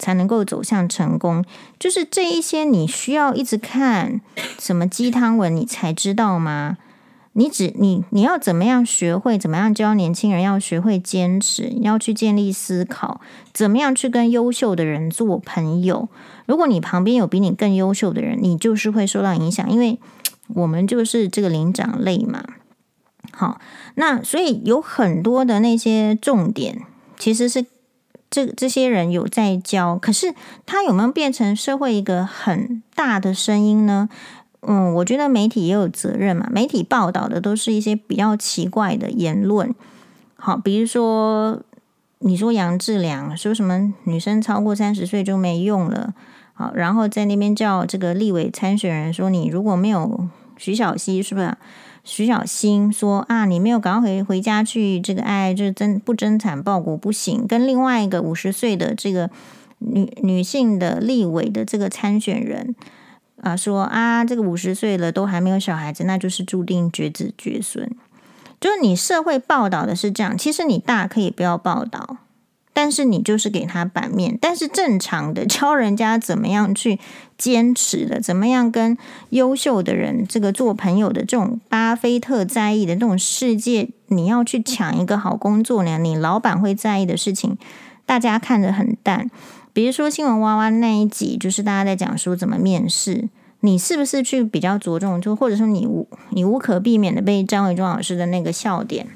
[0.03, 1.45] 才能够走向成功，
[1.79, 4.21] 就是这一些你需要一直看
[4.59, 6.77] 什么鸡汤文，你才知道吗？
[7.35, 13.21] 你只你你要怎么样学会怎么样教年轻人要学会坚持，要去建立思考，
[13.55, 16.09] 怎么样去跟优秀的人做朋友。
[16.47, 20.01] 如果你旁边有比你更优秀的人，你就是会受到影响，因为
[20.49, 22.43] 我们就是这个灵长类嘛。
[23.31, 23.61] 好，
[23.95, 26.83] 那所以有很多的那些重点
[27.17, 27.65] 其实是。
[28.33, 34.09] 这这些人有在教，可是他有没有变成社会一个很大的声音呢？
[34.63, 36.49] 嗯，我觉得媒体也有责任嘛。
[36.51, 39.75] 媒体报道的都是一些比较奇怪的言论，
[40.37, 41.61] 好，比如说
[42.21, 46.15] 你说杨志良说什么女生超过三十岁就没用了，
[46.55, 51.55] 好，然后在那边叫这个立委参选人说，你如果没有徐小溪是不是？
[52.05, 57.47] 徐小新说啊，你没有赶快回回家去，这个爱，就是真不争产报国不行。
[57.47, 59.31] 跟另外一个五十岁的这个
[59.79, 62.75] 女女性的立委的这个参选人
[63.41, 67.89] 啊，说啊，这个五十岁了都还没有小孩子，那就是注定绝子绝孙。
[68.61, 72.19] 就是你社会报道的是这样，其实你大可以不要报道。
[72.73, 76.99] 但是你就是给他版面，但是正常的教人家怎么样去
[77.37, 78.97] 坚持的，怎么样跟
[79.31, 85.99] 优秀的人这个做朋友的这种巴菲特在意的这种世界，你要去抢一个好工作呢？
[85.99, 87.59] 你老板会在意的事情，
[88.07, 89.31] 大家看得很淡。
[89.75, 93.29] 比如说新闻娃娃那一集，就是大家在讲说怎么面试，
[93.61, 99.07] 你是不是去比较着重，就或者说你无你无可避免的被张伟忠老师的那个笑点。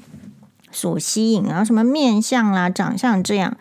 [0.71, 3.57] 所吸引，然后什么面相啦、长相这样，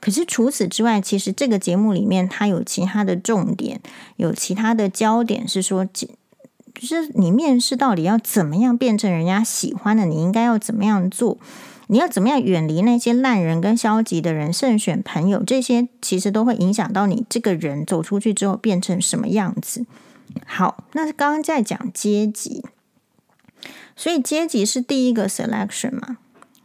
[0.00, 3.80] 可是除此之外，其实这个节目里面它有其他的重点，
[4.16, 11.38] 有其他的焦点，是说，就是你面试到底要怎么样变成人家喜欢的，你应该要怎么样做？
[11.88, 19.84] 你要怎么样远离那些烂人跟消极的人，慎选朋友，这些其实都会影响到你这个人走出去之后变成什么样子。
[20.46, 22.64] 好，那刚刚在讲阶级，
[23.96, 26.18] 所以阶级是第一个 selection 嘛。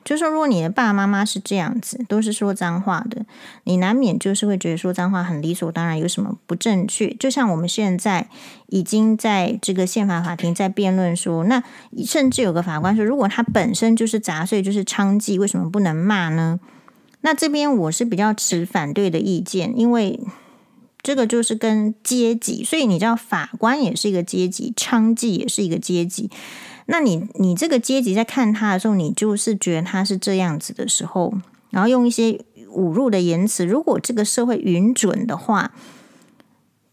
[0.05, 3.25] 就是说，如果你的爸爸妈妈是这样子，都是说脏话的，
[3.63, 7.13] 你难免就是会觉得说脏话很理所当然，有什么不正确？
[7.15, 8.29] 就像我们现在
[8.67, 11.63] 已经在这个宪法法庭在辩论说，那
[12.05, 16.59] 甚至有个法官说，如果他本身就是杂碎，就是娼妓，为什么不能骂呢？
[17.21, 20.19] 那这边我是比较持反对的意见，因为
[21.01, 26.29] 这个就是跟阶级，所以你知道，法官也是一个阶级，娼妓也是一个阶级。
[26.87, 31.33] 那你你这个阶级在看他的时候，你就是觉得他是这样子的时候，
[31.71, 32.39] 然后用一些
[32.75, 33.65] 侮辱的言辞。
[33.65, 35.71] 如果这个社会允准的话，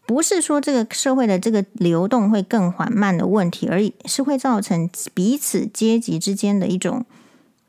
[0.07, 7.05] 不是说这个社会的这个流动会更缓慢的问题，而是会造成彼此阶级之间的一种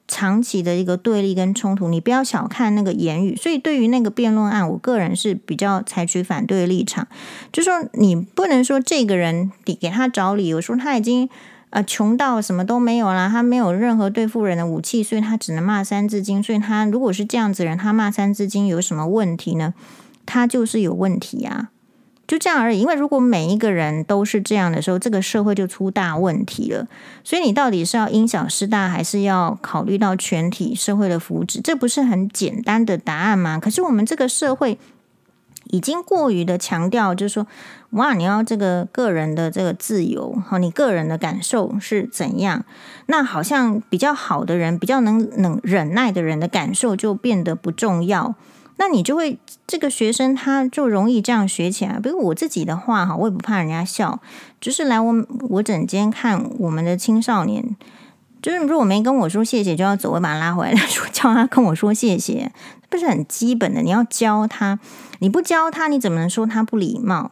[0.08, 1.90] 长期的一个对立跟冲突。
[1.90, 3.36] 你不要小看那个言语。
[3.36, 7.06] 所以对于那个辩论案，我个人是比较采取反对立场，
[7.52, 11.30] 就说你不能说这个人你给他找理由说他已经。
[11.74, 16.44] 啊，穷到什么都没有啦，他没有任何对付人的武器，所以他只能骂三字经。
[16.44, 19.74] 所以他如果是这样子人，他骂三字经有什么问题呢？
[20.28, 21.70] 他就是有问题啊，
[22.28, 22.80] 就这样而已。
[22.80, 26.88] 因为如果每一个人都是这样的时候，这个社会就出大问题了。
[27.24, 31.60] 所以你到底是要因小失大，还是要考虑到全体社会的福祉？
[31.64, 33.60] 这不是很简单的答案吗？
[33.60, 34.78] 可是我们这个社会。
[35.72, 37.48] 已经过于的强调，就是说，
[37.94, 42.66] 哇，你要这个个人的这个自由，哈，你个人的感受是怎样？
[43.06, 48.36] 那好像比较好的人，比较能能忍耐的人的感受就变得不重要。
[48.78, 52.00] 那你就会这个学生他就容易这样学起来。
[52.00, 54.20] 比如我自己的话，哈，我也不怕人家笑，
[54.60, 55.14] 就是来我
[55.50, 57.76] 我诊间看我们的青少年。
[58.42, 62.52] 就是如果没跟我说谢谢就要走，我把他拉回来， 说叫他跟我说谢谢，
[62.90, 63.82] 不是很基本的。
[63.82, 64.80] 你要教他，
[65.20, 67.32] 你不教他，你怎么能说他不礼貌？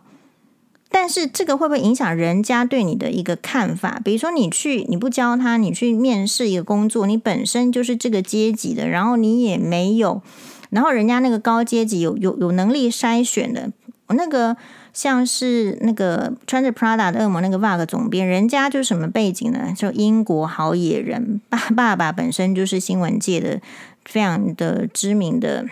[0.91, 3.99] 但是这个会不会影响人家对你的一个看法？
[4.03, 10.21] 比如说你去你不教他，你去面试一个工作，你本身就是这个阶级的，然后你也没有，
[10.69, 13.71] 然后人家那个高阶级有有有能力筛选的，
[14.09, 14.57] 那个。
[14.93, 19.73] 像是那个穿着 Prada 的恶魔那个 VOG 总编，人家就什么背景呢？
[19.73, 23.61] 就英国好野人，爸爸爸本身就是新闻界的
[24.03, 25.65] 非常的知名的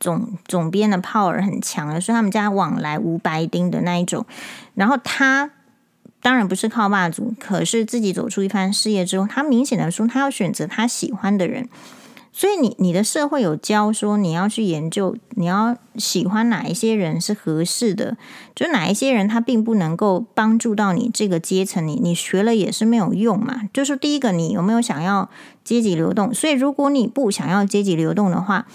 [0.00, 4.24] 总总编的 power 很强的，所以他们家往来无白丁的那一种。
[4.74, 5.50] 然后他
[6.20, 11.68] 当然不是靠霸主，可是自己走出一番事业之后，他明显的说他要选择他喜欢的人。
[12.30, 18.16] 所以你你的社会有教说你要去研究，你要喜欢哪一些人是合适的，
[18.54, 23.62] 就哪一些人他并不能够帮助到你这个阶层，你你学了也是没有用嘛。
[23.74, 25.28] 就是第一个，你有没有想要
[25.64, 26.32] 阶级流动？
[26.32, 28.66] 所以如果你不想要阶级流动的话，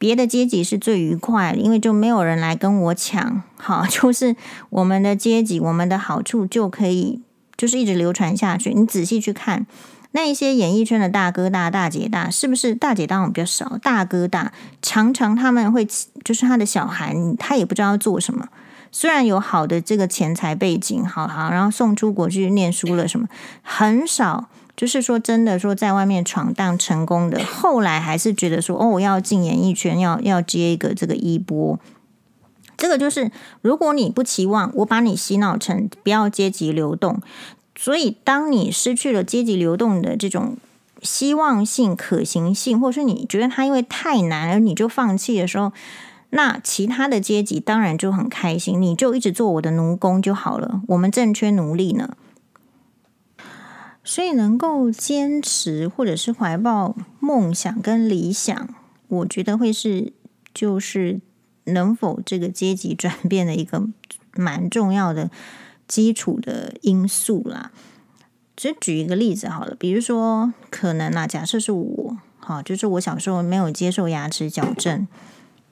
[0.00, 3.42] 别的阶级是最愉快，因为就没有人来跟我抢。
[3.60, 4.34] 好， 就是
[4.70, 7.20] 我们的阶级，我们的好处就可以
[7.54, 8.72] 就是一直流传下去。
[8.72, 9.66] 你仔细去看。
[10.12, 13.76] 那一些演艺圈的大哥大、大姐大，是不是大姐大我们比较少？
[13.82, 15.86] 大哥大常常他们会，
[16.24, 18.48] 就是他的小孩，他也不知道做什么。
[18.90, 23.28] 虽然有好的这个钱财背景，好好，然后送出国去念书了什么，
[23.62, 24.48] 很少。
[24.80, 31.78] 就是说真的，说在外面闯荡成功的，后来还是觉得说，哦，我要进演艺圈，要要接一个这个衣钵。
[32.78, 37.20] 这个就是，如果你不期望我把你洗脑成不要阶级流动。
[37.76, 40.56] 所以，当你失去了阶级流动的这种
[41.02, 45.72] 希望性、可行性，或是你觉得它因为太难而你就放弃的时候，
[46.30, 50.80] 那其他的阶级当然就很开心，你就一直做我的奴工就好了。
[50.88, 52.16] 我们正缺奴隶呢。
[54.02, 58.74] 所以能够坚持或者是怀抱梦想跟理想，
[59.08, 60.12] 我觉得会是
[60.52, 61.20] 就是
[61.64, 63.88] 能否这个阶级转变的一个
[64.34, 65.30] 蛮重要的
[65.86, 67.70] 基础的因素啦。
[68.56, 75.06] 只举一个例子好了，比如说可能啊，假设是我，好，就是我小时候没有接受牙齿矫正。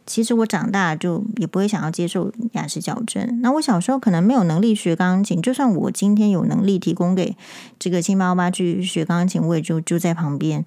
[0.08, 3.42] 其实我长大就也不会想要接受牙齿矫正。
[3.42, 7.36] 那我小时候可能没有能力学钢琴，就算我今天有能力提供给
[7.78, 10.64] 这个七八八去学钢琴，我也就就在旁边。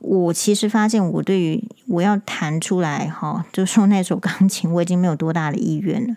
[0.00, 6.16] 我其实发现，我对于我要弹出来哈，就说那首钢琴，我已经没有多大的意愿了。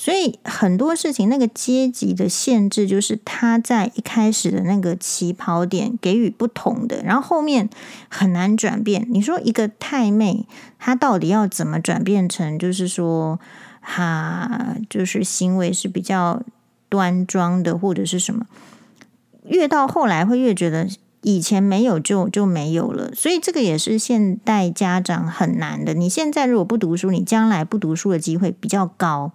[0.00, 7.68] 所以很多事情，那个阶级的限制，就是他在一开始的那个起跑点给予不同的，然后后面
[8.08, 9.06] 很难转变。
[9.10, 10.46] 你说一个太妹，
[10.78, 13.38] 她到底要怎么转变成，就是说，
[13.82, 16.42] 哈，就是行为是比较
[16.88, 18.46] 端庄的，或者是什么？
[19.44, 20.88] 越到后来会越觉得
[21.20, 23.12] 以前没有就就没有了。
[23.14, 25.92] 所以这个也是现代家长很难的。
[25.92, 29.32] 你现在如果不读书，你将来不读书的机会比较高。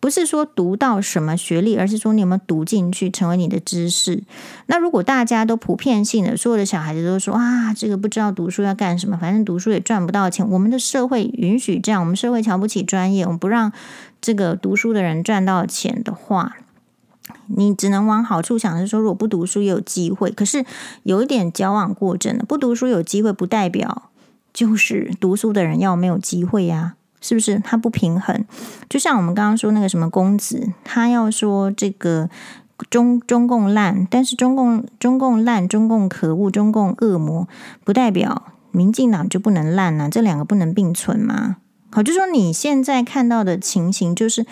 [0.00, 4.22] 不是说读到什么学历，而是说你有没有读进去，成为你的知识。
[4.66, 10.48] 那如果大家都普遍性的，所有的小孩子都说啊，这个不知道读书要干什么，反正读书也赚不到钱。
[10.48, 13.72] 我们的社会允许这样，我们社会瞧不起专业，我们不让
[14.20, 16.56] 这个读书的人赚到钱的话，
[17.48, 20.30] 你只能往好处想，是说如果不读书也有机会。
[20.30, 20.64] 可是
[21.02, 24.10] 有一点矫枉过正了，不读书有机会，不代表
[24.52, 26.94] 就是读书的人要没有机会呀。
[27.20, 28.44] 是不是他不平衡？
[28.88, 32.30] 就像我们刚刚说那个什么公子，他要说这个
[32.88, 37.48] 中中共烂，但是中共中共烂，中共可恶，中共恶魔，
[37.84, 40.08] 不代表民进党就不能烂呢、啊？
[40.08, 41.56] 这两个不能并存吗？
[41.90, 44.46] 好，就说你现在看到的情形，就是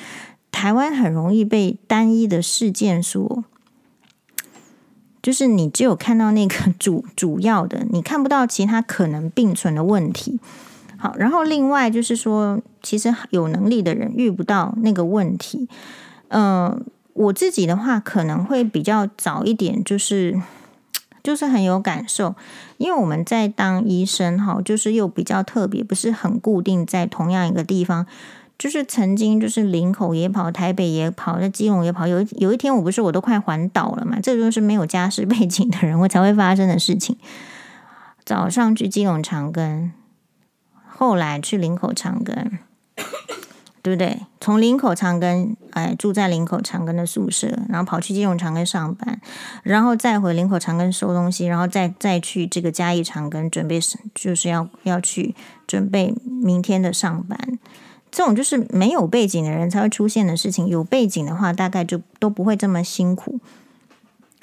[0.51, 3.45] 台湾很容易被单一的事件所，
[5.23, 10.41] 就是你只有看到那个主主要的，你看不到其他可能并存的问题。
[11.17, 15.69] 然后另外就是说，其实有能力的人遇不到那个问题。
[16.29, 20.41] 嗯、我自己的话可能会比较早一点，就是
[21.23, 22.35] 就是很有感受，
[22.79, 28.07] 因为我们在当医生哈，就是又比较特别，不是很固定在同样一个地方，
[28.59, 32.07] 就是曾经就是林口也跑，台北也跑，在基隆也跑。
[32.07, 37.17] 有有一天我不是我都快环岛了嘛，这就是没有家世背景的人我才会发生的事情。
[38.25, 39.91] 早上去基隆长庚。
[40.99, 42.33] 后来去林口长庚，
[43.83, 44.23] 对不对？
[44.41, 49.21] 从林口长庚，哎，住在林口长庚的宿舍，然后跑去金融长庚上班，
[49.63, 53.79] 然后再回林口长庚收东西，然后再再去这个嘉义长庚准备，
[54.15, 55.35] 就是要要去
[55.67, 57.59] 准备明天的上班。
[58.11, 63.39] 这种就是没有背景的人才会出现的事情，有背景的话，大概就都不会这么辛苦。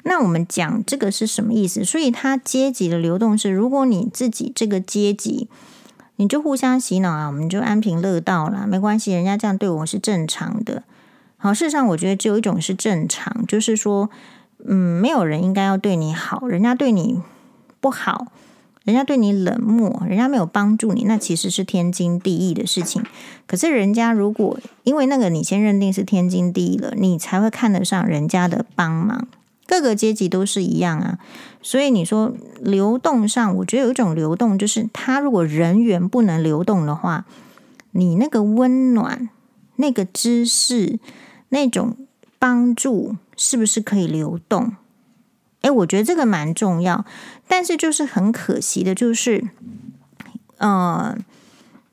[0.04, 1.84] 那我们讲这个是什么意思？
[1.84, 5.48] 所以它阶级的流动是，如果你自己这个阶级。
[6.16, 10.82] 你就互相洗脑啊，我们就安贫乐道啦，没关系，人家这样对我是正常的。
[11.36, 14.08] 好，事实上我觉得只有一种是正常，就是说，
[14.64, 17.20] 嗯，没有人应该要对你好，人家对你
[17.80, 18.28] 不好，
[18.84, 23.02] 人家对你冷漠，人家没有帮助你，那其实是天经地义的事情。
[23.46, 29.26] 可是人家如果因为那个你先认定是天经地义了，你才会看得上人家的帮忙。
[29.66, 31.18] 各个阶级都是一样啊，
[31.62, 37.24] 所以你说流动上，我觉得有一种流动，就是他如果人员不能流动的话，
[37.92, 39.30] 你那个温暖、
[39.76, 40.98] 那个知识、
[41.48, 41.96] 那种
[42.38, 44.74] 帮助，是不是可以流动？
[45.62, 47.06] 诶，我觉得这个蛮重要，
[47.48, 49.48] 但是就是很可惜的，就是，
[50.58, 51.16] 呃，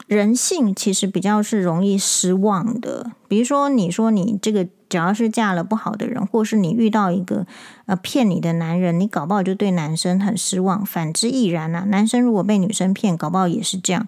[0.08, 3.12] 人性其实比较是容易失望的。
[3.30, 4.68] 比如说，你说你这个。
[4.92, 7.48] 只要是嫁了不好的人，或是你遇到一个
[7.86, 10.86] 呃骗你的男人，你搞不好就对男生很失望。
[10.86, 14.06] 反之亦然啊，男生如果被女生骗，搞不好也是这样。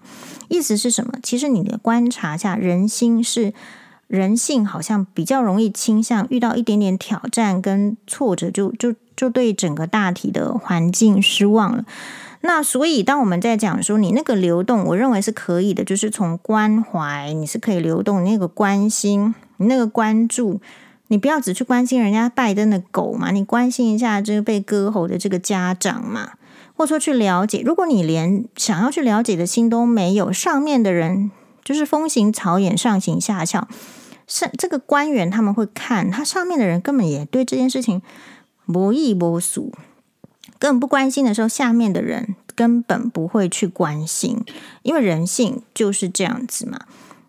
[0.48, 1.14] 意思是什么？
[1.22, 3.54] 其实你的观察下，人心是
[4.08, 11.86] 人性，好像比较容易倾向遇到一点点挑战跟挫折就，就就就对整个大体的环境失望了。
[12.46, 19.34] 那所以，当我们在讲说你那个流动，我认为是可以的，就是从关怀你是可以流动，那个关心。
[19.56, 20.60] 你那个关注，
[21.08, 26.32] 你不要只去关心人家拜登的狗嘛，你关心一下这个被割喉的这个家长嘛，
[26.76, 27.62] 或者说去了解。
[27.64, 31.30] 如果你连想要去了解的心都没有，上面的人
[31.64, 33.66] 就是风行草偃，上行下效。
[34.26, 38.02] 是这个官员他们会看，他上面的人根本也对这件事情
[38.66, 39.72] 不亦不俗，
[40.64, 44.38] 根本不关心的时候，下面的人根本不会去关心，
[44.82, 46.80] 因为人性就是这样子嘛。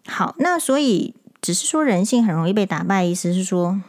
[0.07, 1.13] 好，那所以。
[1.41, 3.79] 只是说人性很容易被打败，意思是说，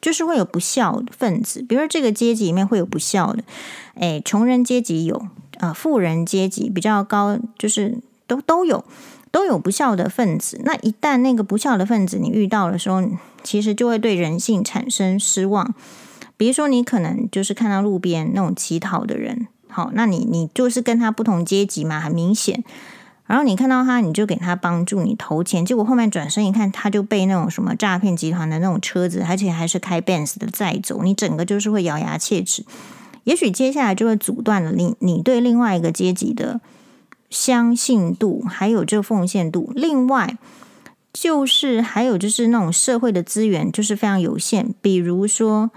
[0.00, 1.60] 就是会有不孝分子。
[1.60, 3.42] 比如说这个阶级里面会有不孝的，
[3.96, 5.26] 哎，穷人阶级有，
[5.58, 8.84] 啊、富人阶级比较高，就是都都有
[9.32, 10.60] 都有不孝的分子。
[10.64, 13.02] 那一旦那个不孝的分子你遇到的时候，
[13.42, 15.74] 其实就会对人性产生失望。
[16.44, 22.62] 比如说你可能就是看到路边那种乞讨的人，好，那你你就是跟他不同阶级嘛，很明显。
[23.24, 32.62] 然后你看到他，你就给他帮助，你投钱，结果后面转身一看，他就被那种什么诈骗集团的那种车子，而且还是开 Benz 的载走，你整个就是会咬牙切齿。
[33.22, 36.60] 也许接下来就会阻断了你你对另外一个阶级的
[37.30, 39.72] 相信度，还有这个奉献度。
[39.74, 40.36] 另外
[41.10, 45.70] 就是还有就是那种社会的资源就是非常有限，比如说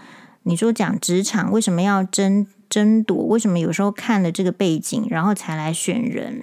[0.47, 3.17] 你说讲职场为什么要争争夺？
[3.25, 6.41] 为什么有时候看了这个背景，然后才来选人？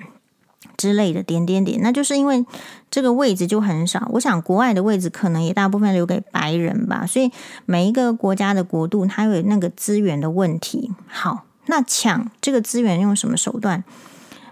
[0.76, 2.44] 之类的点点点，那就是因为
[2.90, 4.08] 这个位置就很少。
[4.14, 7.30] 我想国外的位置可能也大部分留给白人吧，所以
[7.64, 10.90] 每一个国家的国度它有那个资源的问题。
[11.06, 13.84] 好，那抢这个资源用什么手段？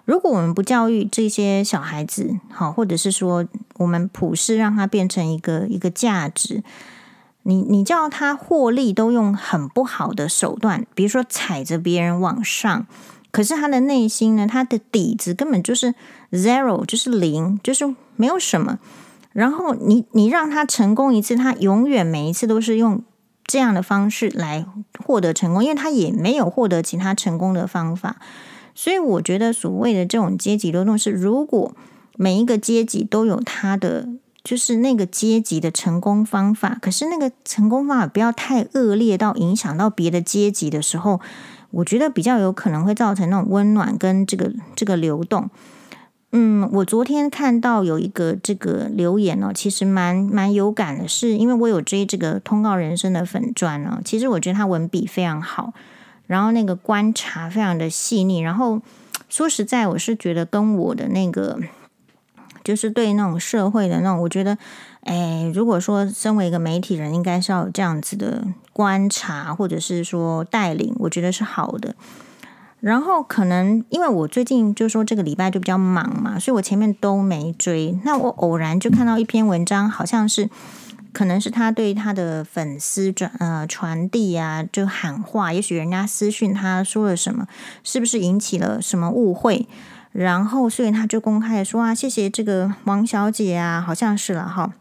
[0.05, 3.45] 如果我们不教育这些小孩子，好，或者是说
[3.79, 6.63] 我们普世让它变成一个一个价值，
[7.45, 12.87] 你你叫他获利都用很不好的手段，比如说踩着别人往上。
[13.31, 15.95] 可是他的内心呢，他的底子根本就是
[16.33, 18.79] zero，就是零，就是没有什么。
[19.33, 23.03] 然后你你让他成功一次，他永远每一次都是用
[23.47, 24.67] 这样的方式来
[25.03, 28.17] 获得成功，因为他也没有获得其他成功的方法。
[28.75, 31.75] 所以我觉得所谓的这种阶级流动是，如果
[32.17, 34.07] 每一个阶级都有他的
[34.45, 41.21] 就是那个阶级的成功方法，可是那个成功方法不要太恶劣到影响到别的阶级的时候。
[41.75, 45.49] 我觉得比较有可能会造成那种温暖跟这个这个流动。
[46.33, 54.03] 嗯，我昨天看到有一个这个留言哦，其实蛮蛮有感的，是因为我有追这个通告人生的粉专哦。
[54.05, 55.73] 其实我觉得他文笔非常好，
[56.27, 58.41] 然后那个观察非常的细腻。
[58.41, 58.83] 然后
[59.31, 61.59] 说实在，我是觉得跟我的那个
[62.65, 64.57] 就是对那种社会的那种，我觉得。
[65.05, 71.97] 哎，如果说身为一个媒体人，应该是要有这样子的观察，或者是说带领，我觉得是好的。
[72.79, 77.99] 然后可能因为我最近就说这个礼拜就比较忙嘛，所以我前面都没追。
[78.05, 80.49] 那我偶然就看到一篇文章，好像是
[81.13, 87.49] 可能是他对他的粉丝转呃传递啊，就喊话，也许人家私讯他说了什么，
[87.83, 89.67] 是不是引起了什么误会？
[90.13, 94.73] 然后所以他就公开说啊，谢谢这个王小姐啊，好像是了哈。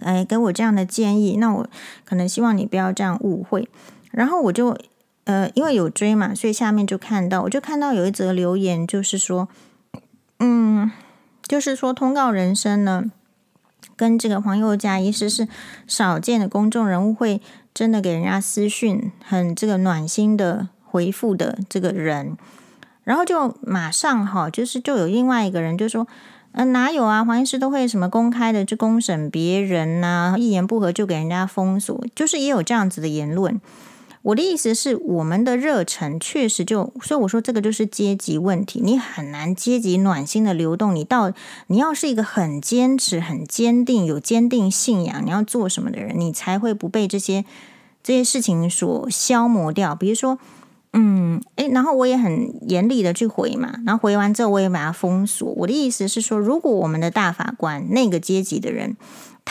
[0.00, 1.68] 哎，给我这样的建议，那我
[2.04, 3.68] 可能希望你不要这样误会。
[4.10, 4.76] 然后我就
[5.24, 9.48] 呃，因为有追嘛，所以下面就看到，我就看到有一则留言，就是说，
[10.38, 10.90] 嗯，
[11.42, 13.04] 就是说通告人生呢，
[13.96, 15.48] 跟这个黄宥嘉医师是
[15.86, 17.42] 少见的公众人物会
[17.74, 22.38] 真的给人家私讯，很这个暖心的回复的这个人。
[23.08, 26.06] 然后就马上哈，就是就有另外一个人就说。
[26.52, 27.22] 呃，哪有啊？
[27.22, 33.60] 黄医师都会什么公开的去公审别人呐、一言不合就给人家封锁，就是也有这样子的言论。
[34.22, 40.96] 我的意思是，我们的热忱确实就，所以我说这个就是阶级问题，你很难阶级暖心的流动。
[40.96, 41.32] 你到
[41.66, 47.44] 你要是一个很坚持、很坚定、有坚定信仰，你要做什么的人，你才会不被这些
[48.02, 49.94] 这些事情所消磨掉。
[49.94, 50.38] 比如说。
[50.92, 55.46] 嗯，诶，然后我也很严厉的去回嘛，然后回完之后我也把它封锁。
[55.56, 58.96] 我的意思是说，如果我们的大法官那个阶级的人，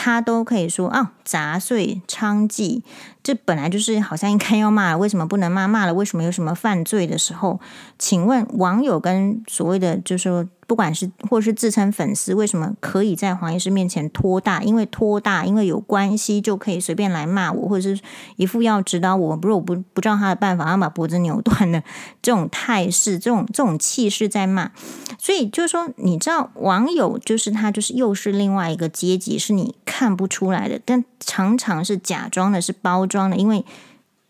[0.00, 2.82] 他都可以说啊，杂碎娼妓，
[3.20, 5.66] 这本来就是好像应该要骂，为什么不能骂？
[5.66, 7.58] 骂了为什么有什么犯罪的时候？
[7.98, 10.46] 请问网友跟所谓的就是说。
[10.68, 14.62] 不管是或是自称粉丝，为什么可以在黄医师面前托大？
[14.62, 18.02] 因为托大，因为有关系就可以随便来骂我，或者是
[18.36, 21.82] 一副要指导我，不是我不不知道他的办法，要把脖子扭断的
[22.20, 24.70] 这种态势，这种这种气势在骂。
[25.18, 33.64] 所以就是说，你知道网友就是他，就是又是另外一个阶级，是你看不出来的，但常常是假装的，是包装的，因为。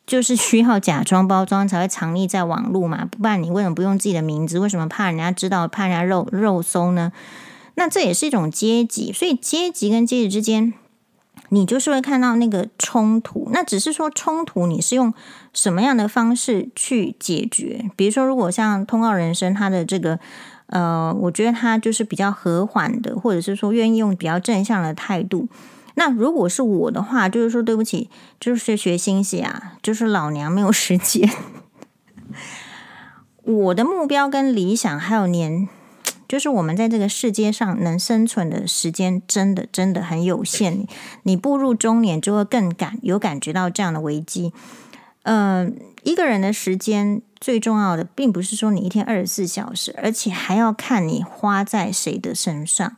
[0.08, 4.58] 就是需要假装包装才会藏匿在网络嘛，不然你为什么不用自己的名字？
[4.58, 7.12] 为什么怕人家知道，怕人家肉肉搜呢？
[7.74, 10.72] 那这也是一种阶级，所以阶级跟阶级之间，
[11.50, 13.50] 你就是会看到那个冲突。
[13.52, 15.12] 那只是说冲突，你是用
[15.52, 17.90] 什么样的方式去解决？
[17.94, 20.18] 比如说，如果像通告人生他的这个，
[20.68, 25.48] 呃，我觉得他就是比较和缓的，或者是说愿意用比较正向的态度。
[25.94, 28.08] 那如果是我的话，就是说对不起，
[28.38, 31.28] 就是学新戏啊，就是老娘没有时间。
[33.42, 35.66] 我的目标跟理想还有年，
[36.28, 40.86] 就是我们在这个世界上能生存的时间真的真的很有限。
[41.22, 44.52] 你步入中年就会更感有感觉到这样的危机。
[45.22, 45.72] 嗯、呃，
[46.04, 52.96] 一个人的时间最重要的，并不是说你一天二十四小时，而且还要看你花在谁的身上，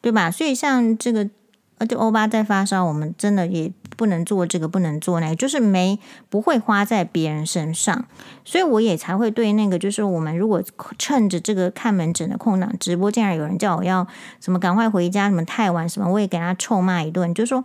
[0.00, 0.30] 对吧？
[0.30, 1.30] 所以像这个。
[1.78, 5.98] 而且欧巴在发烧，我们真的也不能做这个，不能做那个，就是没
[6.28, 8.04] 不会花在别人身上，
[8.44, 10.62] 所以我也才会对那个，就是我们如果
[10.96, 14.06] 趁着这个看门诊的空档直播，竟然有人叫我要
[14.40, 17.64] 什么赶快回家，什么太晚什么，我也给他臭骂一顿，就说，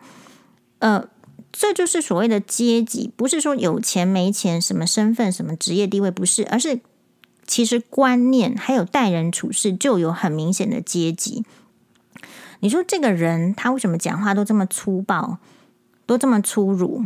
[0.79, 1.05] 呃，
[1.51, 6.79] 这就是所谓的阶级，不是说有钱没钱，什么身份，什么职业地位，不是，而是
[7.45, 11.43] 其实观念还有待人处事就有很明显的阶级。
[12.59, 15.37] 你说这个人他为什么讲话都这么粗暴，
[16.05, 17.05] 都这么粗鲁？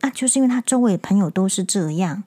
[0.00, 2.24] 那就是因为他周围朋友都是这样。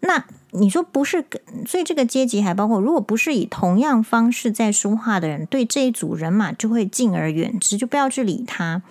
[0.00, 1.24] 那你说不是？
[1.66, 8.82] 所以这个阶级还包括，如果不是以同样方式在说话的人，对这一组人马就会敬而远之，就不要去理他。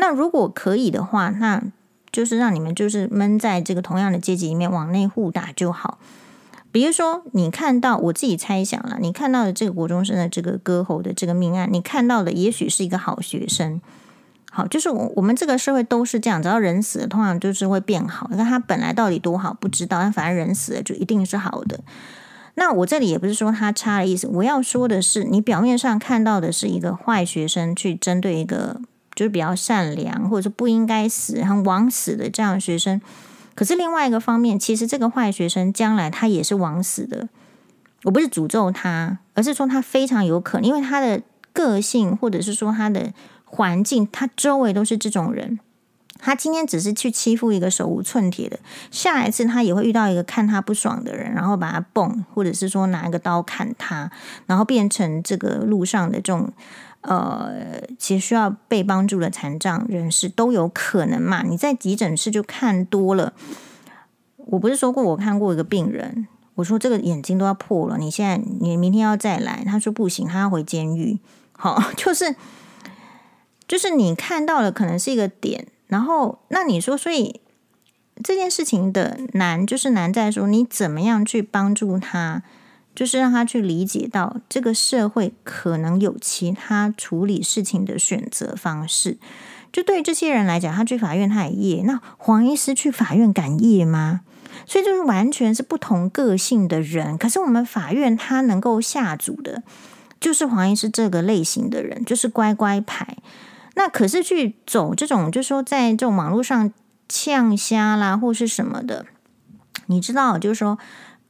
[0.00, 1.62] 那如果可以的话，那
[2.10, 5.98] 就是让你们就是闷在这个同样的阶级里面往内互打就好。
[6.72, 13.78] 比如说，你看到我自己猜想了，你看到的这个国中生的这个割喉的这个命案，你看到的也许是一个好学生。
[14.50, 18.30] 好，就是我我们这个社会都是这样，只要人死了，通常就是会变好。
[18.32, 21.80] 那他本来到底多好不知道，但反正人死了就一定是好的。
[22.54, 28.80] 那我这里也不是说他差的意思，我要说的是，你表面上看到的是一个坏学生去针对一个
[29.20, 32.98] 就是比较善良或者说不应该死、很枉死的这样的学生。
[33.54, 37.28] 可是另外一个方面，其实这个坏学生将来他也是枉死的。
[38.04, 41.20] 我不是诅咒他，而是说他非常有可能，因为他的
[41.52, 43.12] 个性或者是说他的
[43.44, 45.60] 环境，他周围都是这种人。
[46.18, 48.58] 他今天只是去欺负一个手无寸铁的，
[48.90, 54.10] 下一次他也会遇到一个看他不爽的人，然后把他蹦，或者是说拿一个刀砍他，
[54.46, 56.50] 然后变成这个路上的这种。
[57.02, 61.42] 呃，其实需要被帮助的残障人士都有可能嘛。
[61.42, 63.32] 你在急诊室就看多了，
[64.36, 71.18] 我不是说过我看过一个病人，我说这个眼睛都要破了，你现在你明天要再来，他说不行，他要回监狱。
[71.52, 72.36] 好，就 是
[73.66, 77.40] 就是你看到了可能是一个点，然后那你说，所以
[78.22, 82.42] 这件事情的难就是难在说你怎么样去帮助他。
[82.94, 89.16] 就是让他去理解到这个社会可能有其他处理事情的选择方式。
[89.72, 94.22] 就对于这些人来讲，他去法院他也夜，那黄医师去法院敢夜吗？
[94.66, 97.16] 所以就是完全是不同个性的人。
[97.16, 99.62] 可是我们法院他能够下主的，
[100.20, 103.16] 就是黄医师这个类型的人，就是乖乖牌。
[103.76, 106.72] 那可是去走这种，就是说在这种网络上
[107.08, 109.06] 呛虾啦，或是什么的，
[109.86, 110.76] 你知道，就是说。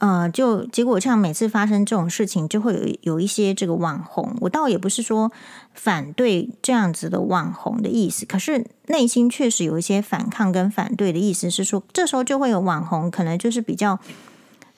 [0.01, 4.35] 呃，就结果像每次发生这种事情，就会有有一些这个网红。
[4.41, 5.31] 我倒也不是说
[5.75, 13.99] 反对这样子的网红的意思，可是内心确实有一些反抗跟反对的意思，是说这时候就会有网红，可能就是比较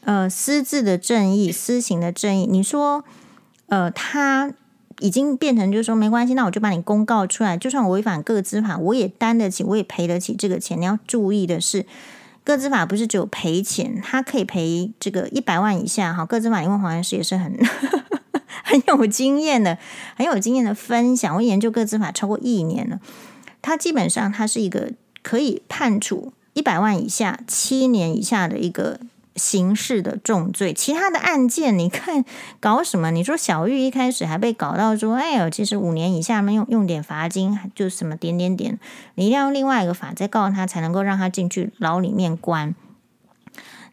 [0.01, 2.45] 呃私自的正义、私行的正义。
[2.51, 3.05] 你说
[3.66, 4.53] 呃，他
[4.99, 10.81] 已经变成就是说没关系，那我就把你公告出来，就算违反个资法，我也担得起，我也赔得起这个钱。
[10.81, 11.87] 你要注意的是。
[12.45, 16.12] 个资法不是只有赔钱，它可以赔这个一百万以下。
[16.12, 17.57] 哈，个资法因为黄医师也是很
[18.64, 19.78] 很有经验的，
[20.16, 21.34] 很有经验的分享。
[21.36, 23.01] 我研究个资法超过一年了，
[23.61, 28.99] 它基本上它是一个可以判处一百万以下七年以下的一个。
[29.37, 32.24] 刑事的重罪，其他的案件你看
[32.61, 33.11] 搞什么？
[33.11, 38.78] 你说小玉一开始还被搞到说，哎呦，其实五年以下嘛，用用点罚金，就什么点点点，
[39.14, 42.74] 你一定要用另外一个法再告他，才能够让他进去牢里面关。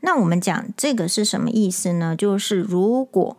[0.01, 2.15] 那我们讲这个是什么意思呢？
[2.15, 3.37] 就是如果，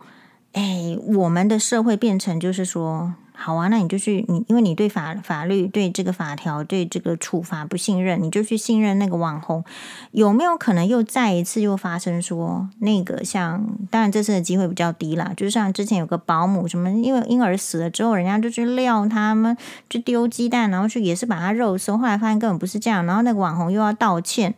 [0.53, 3.13] 哎，我们的社会变成就是说。
[3.43, 9.63] 好啊，那你就去你，因为你对法法律、对这个法条、对这个处罚不信任，你就去信任那个网红。
[10.11, 13.65] 有没有可能又再一次又发生说那个像？
[13.89, 19.57] 当然这次的机会比较低啦，就是像之前有个保姆什么，因为婴儿死了之后，人家就去撂他们，
[19.89, 24.53] 去丢鸡蛋，然后去也是把他肉收，后来发现根本不是这样，然后那个网红又要道歉。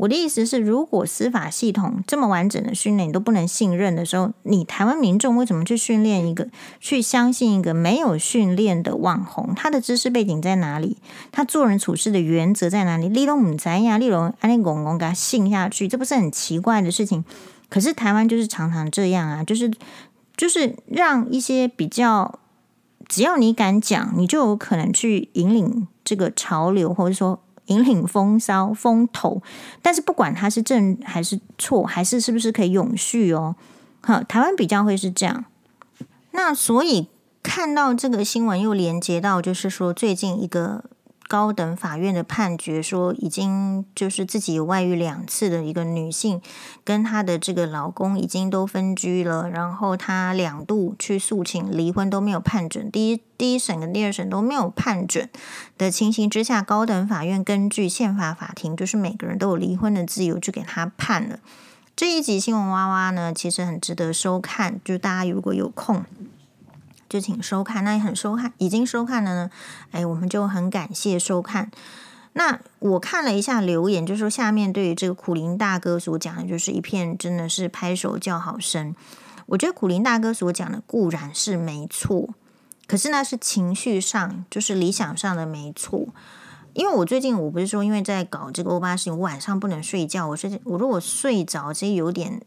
[0.00, 6.48] 我的意思是，如果司法系统这么完整的训练你都不能信任的时候，你台湾民众为什么去训练一个、
[6.80, 9.52] 去相信一个没有训练的网红？
[9.54, 10.96] 他的知识背景在哪里？
[11.30, 13.10] 他做人处事的原则在哪里？
[13.10, 17.22] 立龙母咱呀，例如安利公公给他信下去，这不是很奇怪的事情？
[17.68, 19.70] 可是台湾就是常常这样啊，就是
[20.34, 22.38] 就是让一些比较，
[23.06, 27.38] 只要你敢讲，你就有可能去引领这个潮流，或者说。
[27.70, 29.42] 引领风骚风头，
[29.82, 33.56] 但是不管它是正还是错，还是是不是可以永续哦？
[34.02, 35.44] 好，台湾比较会是这样。
[36.32, 37.08] 那所以
[37.42, 40.84] 看到这个新闻，又连接到就是说最近一个。
[41.30, 46.42] 高等法院的判决说，已经就是自己有外遇两次的一个女性，
[46.82, 55.28] 跟她的这个老公已经都分居了，然后她两度去诉请离婚都没有判准，第一第一审跟第二审都没有判准
[55.78, 61.38] 的情形之下，高等法院根据宪法法庭，就是每个人都有离婚的自由，就给他判了。
[61.94, 66.04] 这一集新闻哇哇呢，其实很值得收看，就大家如果有空。
[67.10, 69.50] 就请收看，那也很收看，已经收看了呢。
[69.90, 71.70] 哎，我们就很感谢收看。
[72.34, 78.94] 那我看了一下留言，就是说下面对于这个苦苓大哥所讲的，就是一片真的是拍手叫好声。
[79.46, 82.28] 我觉得苦苓大哥所讲的固然是没错，
[82.86, 86.06] 可是那是情绪上，就是理想上的没错。
[86.72, 92.40] 因为我最近我不是说因为在搞这个欧巴事情，我晚上不能睡觉，我睡我如果睡着，其实有点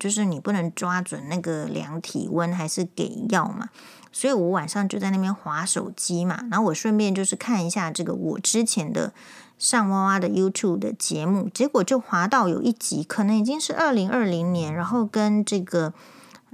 [0.00, 3.68] 就是你不能抓准那个量体温还是给药嘛。
[4.10, 9.12] 所以我晚上就在那边划手机嘛，然后我顺便就是看一下这个我之前的
[9.56, 15.92] 上哇哇的 YouTube 的节目，结果就划到有一集，可能已经是二零二零年，然后跟这个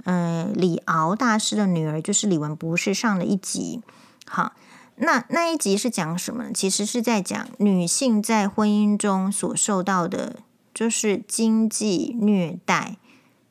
[0.03, 3.81] 呃李敖大师的女儿就是李文博士上的一集。
[4.27, 4.53] 好，
[4.97, 6.51] 那那一集是讲什么呢？
[6.53, 10.35] 其实是在讲女性在婚姻中所受到的，
[10.75, 12.97] 就是经济虐待，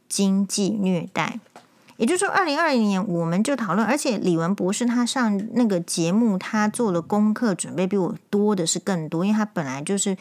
[0.08, 1.40] 经济虐待。
[1.98, 10.14] 也就是说，二零二零年我们就讨论，而且李文博士他上那个节目，他做了功课准备比我多的是更多，因为他本来就是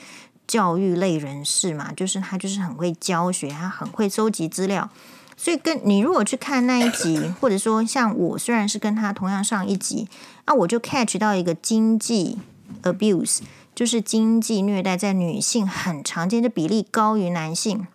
[0.48, 4.90] 教育类人士嘛，就是他就是很会教学，他很会收集资料，
[5.36, 10.08] 所以跟你如果去看那一集， 或者说像我虽然是跟他同样上一集，
[10.46, 12.38] 啊，我就 catch 到一个经济
[12.84, 13.42] abuse，
[13.76, 17.86] 就是经济虐待在女性很常见，的比例高于男性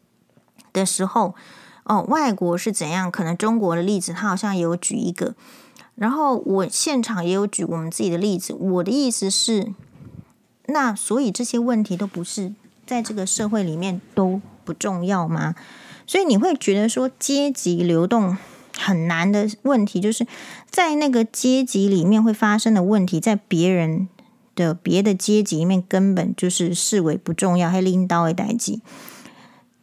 [0.74, 1.34] 的时候。
[1.90, 3.10] 哦，外国是怎样？
[3.10, 5.34] 可能中国的例子，他好像也有举一个。
[5.96, 8.54] 然后我现场也有举我们自己的例子。
[8.54, 9.74] 我的意思是，
[10.66, 12.52] 那所以这些问题都不是
[12.86, 15.56] 在这个社会里面都不重要吗？
[16.06, 18.38] 所以你会觉得说阶级流动
[18.78, 20.24] 很难的问题，就是
[20.70, 24.08] 在那个阶级里面会发生的问题，在别人
[24.54, 28.78] 的别的阶级里面根本就是视为不重要，还拎刀的代志。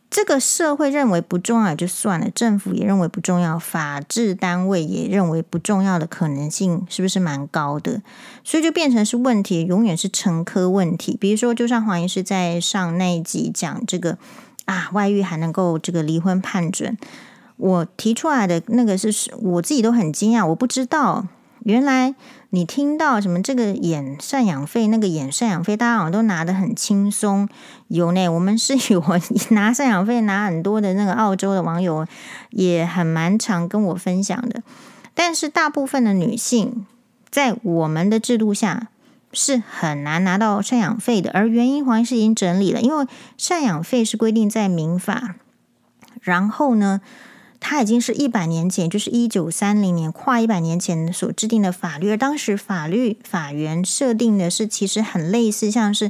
[0.09, 8.01] 这个社会认为不重要就算了，政府也认为不重要，法治单位也认为不重要的可能性是不是蛮高的？
[8.43, 11.17] 所以就变成是问题，永远是成科问题。
[11.19, 14.17] 比如说，就像黄医师在上那一集讲这个
[14.65, 16.97] 啊，外遇还能够这个离婚判准，
[17.57, 21.27] 我提出来的那个是我自己都很惊讶，我不知道
[21.63, 22.15] 原来。
[22.51, 23.41] 你听到什么？
[23.41, 27.49] 这个演赡养费，那个演赡养费，大家好像都拿得很轻松。
[27.89, 29.01] 有呢， 我们是有
[29.49, 32.05] 拿赡养费拿很多的那个澳洲的网友，
[32.51, 34.63] 也很蛮常跟我分享的。
[35.13, 36.85] 但是大部分的女性
[37.29, 38.87] 在我们的制度下
[39.33, 43.05] 是很难拿到赡养费的，而原因黄医师已经整理了，因为
[43.37, 45.35] 赡养费是规定在民法，
[46.21, 47.01] 然后呢。
[47.69, 52.09] 它已经是一百年前，就是一九三零年，跨一百年前所制定的法律。
[52.09, 56.09] 而当时法律法源设定的是，其实很类似，像是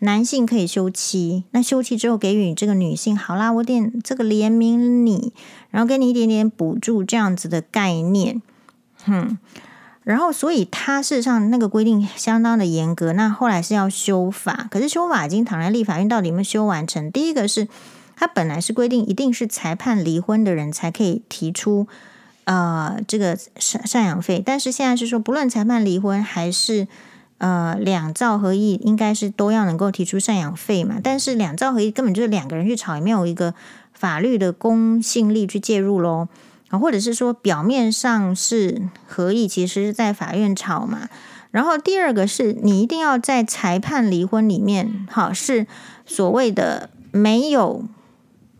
[0.00, 5.32] 男性可以休妻，那休妻之后给予这个女性，好啦，我点这个怜悯你，
[5.70, 8.42] 然后给你一点点补助，这样子的概念。
[9.06, 9.38] 哼，
[10.04, 13.14] 然后所以它事实上那个规定相当的严格。
[13.14, 17.10] 那后来是要修法，可是修法已经躺在立法院，到底有没有修完成？
[17.10, 17.68] 第一个是。
[18.20, 21.88] 他本来是规定，一定是裁判离婚的人才可以提出，
[22.44, 24.42] 呃，这个赡赡养费。
[24.44, 26.86] 但是现在是说，不论裁判离婚还是
[27.38, 30.96] 呃两造合议，应该是都要能够提出赡养费嘛。
[31.02, 33.54] 但是两造合议根本就是两个人去吵，也没有一个
[33.94, 36.28] 法律的公信力去介入喽。
[36.68, 41.08] 啊，或者是说表面上是合议，其实是在法院吵嘛。
[41.52, 45.66] 然后第二个是你一定要在裁判离婚里面，好，是
[46.04, 47.82] 所谓的没有。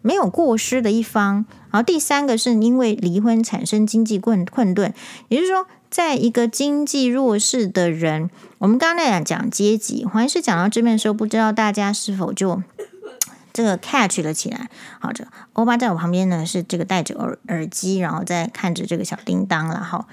[0.03, 4.93] 没有过失的一方，然后第三个是因为离婚产生经济困困顿，
[5.29, 12.63] 也就是说，在一个经济弱势的人，我们刚刚在讲讲阶级，黄医师讲到这边的时候，不知道大家是否就
[13.53, 14.71] 这个 catch 了起来？
[15.01, 20.07] 好，这欧巴在我旁边呢，是这个戴着耳耳机，然后在看着这个小叮当了哈。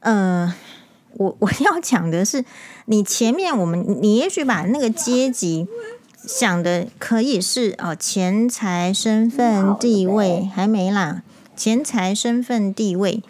[0.00, 0.54] 呃，
[1.14, 2.44] 我 我要讲的是，
[2.84, 5.66] 你前面我们你也许把那个阶级。
[6.26, 11.22] 想的可以是哦，钱财、身份、地位还没啦，
[11.56, 13.22] 钱财、身份、地位，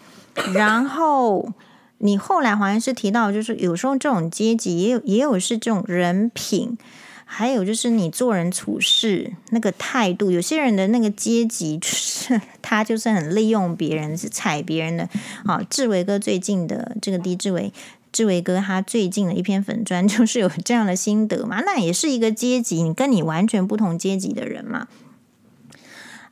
[0.55, 1.53] 然后
[1.99, 6.77] 你后来好像是提到，就是有时候这种阶级也有也有是这种人品，
[7.25, 15.09] 还有就是你做人处事那个态度，有些人的那个阶级就是他就是很利用别人，是踩别人的。
[15.45, 17.73] 好，志伟哥最近的这个低志为，
[18.17, 24.89] 志伟哥他最近的一篇粉砖 就是有这样的心得嘛，那也是一个阶级，你跟你完全不同阶级的人嘛。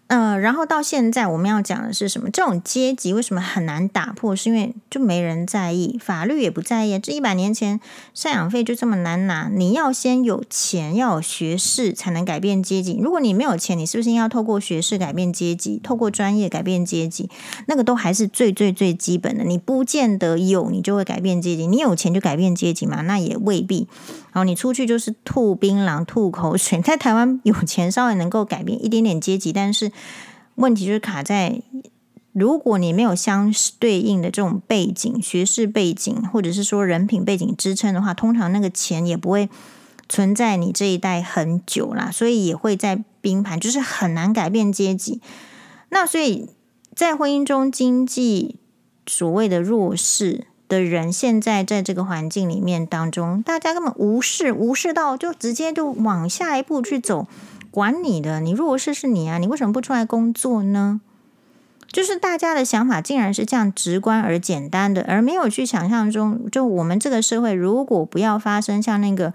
[0.07, 2.29] 呃，然后到现在我们要讲的是什么？
[2.31, 4.37] 这种阶级为什么很难打破？
[4.37, 6.99] 是因为就没人在意，法律也不在意。
[6.99, 7.81] 这一百年前
[8.15, 12.99] 赡养费就这么难拿，你要先有钱，要有学士才能改变阶级。
[13.01, 17.31] 如果你没有钱，你是不是应该要透过学士改变阶级，透过专业改变阶级？
[17.67, 19.45] 那个都还是最最最基本的。
[19.45, 21.67] 你不见得有，你就会改变阶级。
[21.67, 23.01] 你有钱就改变阶级嘛？
[23.01, 23.89] 那也未必。
[24.35, 26.80] 然后你出去就是吐槟榔、吐口水。
[26.82, 29.93] 在台湾有钱稍微能够改变一点点阶级，但是
[30.57, 31.62] 问题就是卡在，
[32.32, 39.49] 如果你没有相对应的这种背景、学识背景，或者是说人品背景支撑的话，通常那个钱也不会
[40.09, 45.20] 存在你这一代很久啦，所以也会在冰盘，就是很难改变阶级。
[45.91, 46.51] 那所以
[46.97, 48.57] 在婚姻中，经济
[49.07, 50.49] 所谓的弱势。
[50.75, 57.29] 的人现在在这个环境里面当中，大家根本无视，无视到就直接就往下一步去走，
[57.70, 61.01] 管你的，你弱势是你啊，你为什么不出来工作呢？
[61.93, 69.33] 就是大家的想法竟然是这样直观而简单的，而没有去想象中，就我们这个社会如果不要发生像那个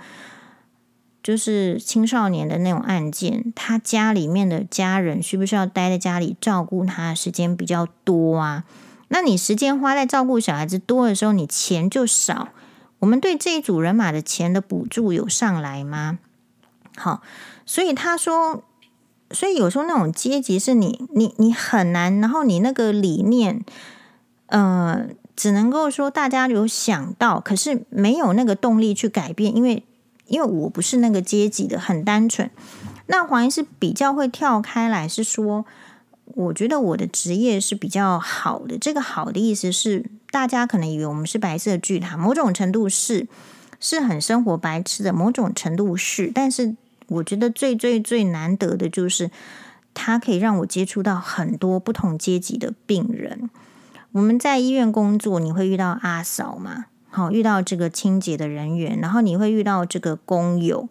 [1.23, 8.65] 就是青少年的那种案件，他家里面的家人需不需要待在家里照顾他的时间比较多啊？
[9.09, 12.49] 那你时间花在照顾小孩子多的时候，你钱就少。
[12.99, 16.19] 我们对这一组人马的钱的补助有上来吗？
[16.95, 17.21] 好，
[17.65, 18.63] 所以他说，
[19.31, 22.19] 所以有时候那种阶级是你，你，你很难。
[22.19, 23.63] 然后你那个理念，
[24.47, 29.83] 呃，只能够说大家有想到，可是没有那个动力去改变，因为
[30.27, 32.51] 因为我不是那个阶级的，很单纯。
[33.07, 35.65] 那黄医师比较会跳开来，是说。
[36.35, 38.77] 我觉得我的职业是比较好的。
[38.77, 43.27] 这个好的意思是，大家可能以为我们是白色巨塔，某种程度是
[43.79, 46.31] 是很生活白痴的，某种程度是。
[46.33, 46.75] 但是
[47.07, 49.31] 我觉得最最最难得的就是，
[49.93, 53.49] 它可以让我接触到很多不同阶级的病人。
[54.11, 56.85] 我们在医院工作，你会遇到阿嫂嘛？
[57.09, 60.87] 好，遇到这个清洁的人员，然后你会遇到这个工友。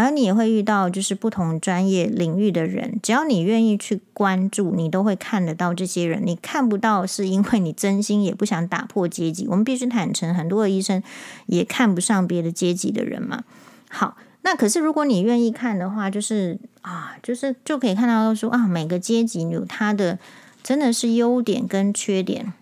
[0.00, 6.20] 而你也会遇到就是不同专业领域的人，只要你愿意去关注，你都会看得到这些人。
[6.24, 9.46] 你看不到是因为你真心也不想打破阶级。
[9.48, 11.02] 我们必须坦诚，很多的医生
[11.46, 13.44] 也看不上别的阶级的人嘛。
[13.88, 20.18] 好，那可是如果你愿意看的话，就是啊，就是就可以看到说啊，每个阶级有他的
[20.62, 22.52] 真的是优点跟缺点。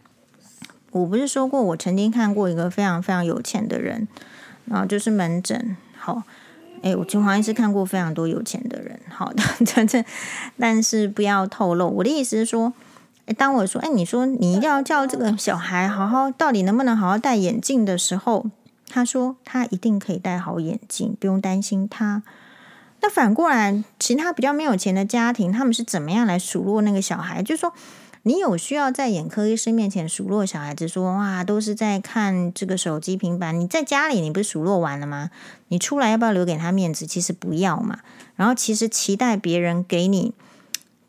[0.92, 4.06] 我不是说过，我曾经看过一个非常非常有钱的人，
[4.66, 6.22] 然后就是门诊好。
[6.84, 10.04] 哎，我金黄医师看过非常多有钱的人，好的， 真的，
[10.58, 11.88] 但是不要透露。
[11.88, 12.74] 我的意思是说，
[13.24, 18.44] 哎，当我说，哎，你说你一定要叫这个小孩好好，到底能不能好好戴眼镜的时候，
[18.86, 22.22] 他说他一定可以戴好眼镜，不用担心他。
[23.00, 27.42] 那反过来，其他比较没有钱的家庭，他们是怎么样来数落那个小孩？
[27.42, 27.72] 就是说。
[28.26, 33.60] 你有需要在眼科医生面前数落小孩子说，哇，都是在看这个手机平板。
[33.60, 35.30] 你在家里你不是数落完了吗？
[35.68, 37.06] 你出来要不要留给他面子？
[37.06, 37.98] 其实不要嘛。
[38.36, 40.32] 然后其实期待别人给你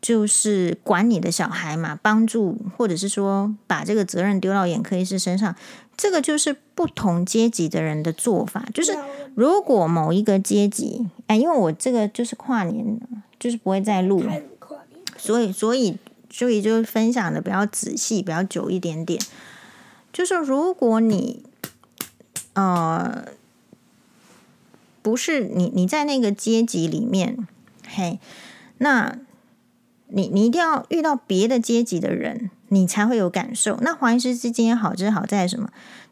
[0.02, 5.56] 就是管你的小孩嘛，帮助或者是说把这个责任丢到眼科医师身上，
[5.96, 8.66] 这个就是不同阶级的人的做法。
[8.74, 8.94] 就是
[9.34, 13.00] 如果某一个阶级，哎，因为我这个就是跨年，
[13.40, 14.22] 就是不会再录，
[15.16, 15.96] 所以所以。
[16.36, 19.18] 所以就分享的比较仔细，比较久一点点。
[20.12, 21.42] 就是如果你
[22.52, 23.24] 呃
[25.00, 27.48] 不是你你在那个阶级里面，
[27.88, 28.20] 嘿，
[28.76, 29.16] 那
[30.08, 33.78] 你你一定要遇到别的阶级的人，你才会有感受。
[33.80, 35.70] 那黄医师之间好，就是好在什么？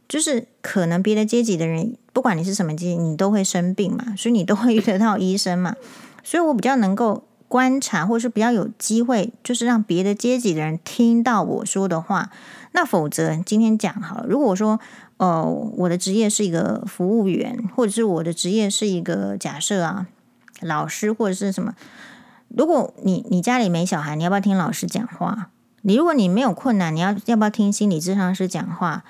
[0.09, 5.77] 就是可能别的阶级的人，不管你是什么阶级，你都会生病嘛，所以你都会遇得到医生嘛。
[6.23, 7.25] 所以我比较能够。
[7.49, 12.31] 观察，或是比较有机会，就是让别的阶级的人听到我说的话。
[12.73, 14.27] 那否则，今天讲好了。
[14.27, 14.81] 如果我说，
[15.19, 15.45] 呃，
[15.77, 20.09] 我的职业是一个服务员，或者是我的职业是一个假设啊，
[20.61, 21.75] 老师或者是什么。
[22.49, 25.51] 如果你你家里没小孩，你要不要听老师讲话？
[25.83, 29.05] 你如果你没有困难，你要要不要听心理咨商师讲话？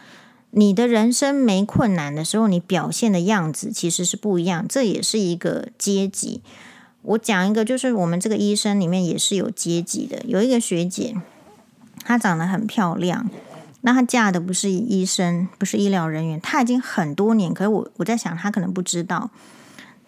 [0.50, 4.66] 你的人生没困难的时候，你表现的样子其实是不一样。
[4.68, 6.42] 这也是一个阶级。
[7.04, 10.22] 我讲一个，就是我们这个医生里面也是有阶级的。
[10.26, 11.14] 有一个学姐，
[12.02, 13.28] 她长得很漂亮，
[13.82, 17.52] 那她嫁的不是医生，不是医疗人员，她已经很多年。
[17.52, 19.30] 可是我我在想，她可能不知道，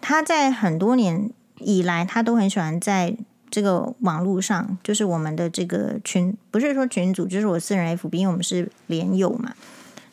[0.01, 1.29] 她在很多年
[1.59, 3.15] 以来，她都很喜欢在
[3.51, 9.53] 这个网络上，就是我们的这个群，不是说群组，就是我私人 FB，因为我们是连友嘛，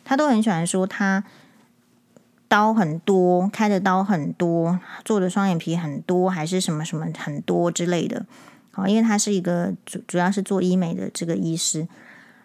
[0.03, 1.23] 她都很喜欢说她
[2.55, 8.25] 刀很多，开的刀很多，做的双眼皮很多，还是什么什么很多之类的。
[8.71, 11.85] 好，因为他是一个主主要是做医美的这个医师。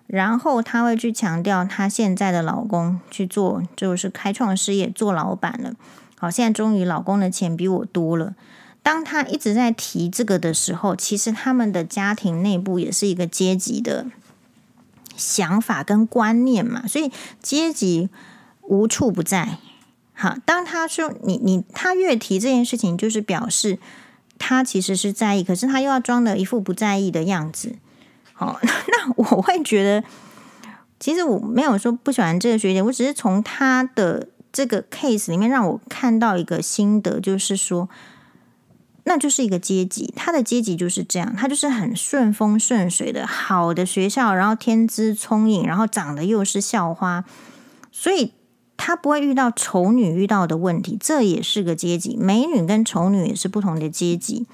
[0.08, 5.74] 然后他会去强调，他现在的老公去做，就是开创事业，做老板了。
[6.18, 8.34] 好，现在终于老公的钱比我多了。
[8.82, 14.06] 当他一直在提这个的时候，其实他们的家庭内部也是一个阶级的
[15.14, 18.08] 想法跟观念嘛，所以阶级
[18.62, 19.58] 无处不在。
[20.20, 23.78] 好，当他说你你他越提这件事情，就是表示
[24.38, 27.76] 他其实是在意，可是他又要装的一副不在意的样子。
[28.36, 30.06] 哦， 那我会觉得，
[30.98, 37.88] 其实我没有说不喜欢这个学姐，我只是从她的这个 case 里面让我看到一个心得，就是说，
[39.04, 47.24] 那就是一个阶级，他的阶级就是这样，他就是很顺风顺水的好的学校，然后天资聪颖，然后长得又是校花，
[47.90, 48.34] 所以
[48.82, 54.46] 他不会遇到丑女遇到的问题，这也是个阶级，美女跟丑女也是不同的阶级。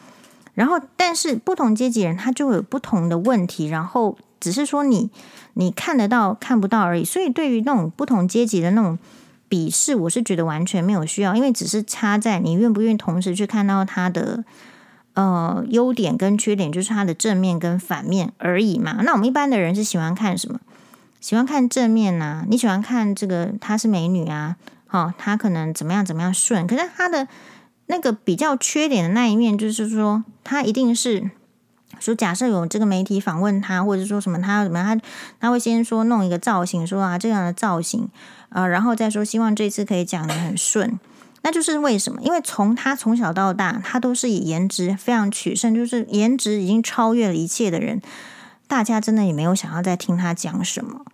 [0.54, 5.08] 然后，但是不同阶级人他就有不同的问题，然后只是说你
[5.54, 7.04] 你看得到看不到而已。
[7.04, 8.98] 所以对于那种不同阶级的那种
[9.48, 14.42] 鄙视，我是觉得完全没有需要，因为只是差在你愿不愿意同时去看到他的
[15.14, 19.02] 呃优点跟缺点，就是他的正面跟反面而已嘛。
[19.04, 20.58] 那我们一般的人是喜欢看什么？
[21.20, 22.44] 喜欢看正面啊？
[22.48, 24.56] 你喜欢看这个她是美女啊？
[24.86, 27.28] 好，她可能怎么样怎么样顺，可是她的。
[27.88, 31.30] 那个比较缺点的那一面，就是说她一定是
[32.00, 35.06] 说，假设有这个媒体访问她，或者说什么她要怎么样，她
[35.38, 38.08] 她会先说弄一个造型，说啊这样的造型
[38.48, 40.98] 啊、呃，然后再说希望这次可以讲得很顺。
[41.42, 42.20] 那就是为什么？
[42.22, 48.02] 因为从他从小到大，他都是以颜值非常取胜，就是颜值已经超越了一切的人，
[48.66, 51.04] 大家真的也没有想要再听他讲什么。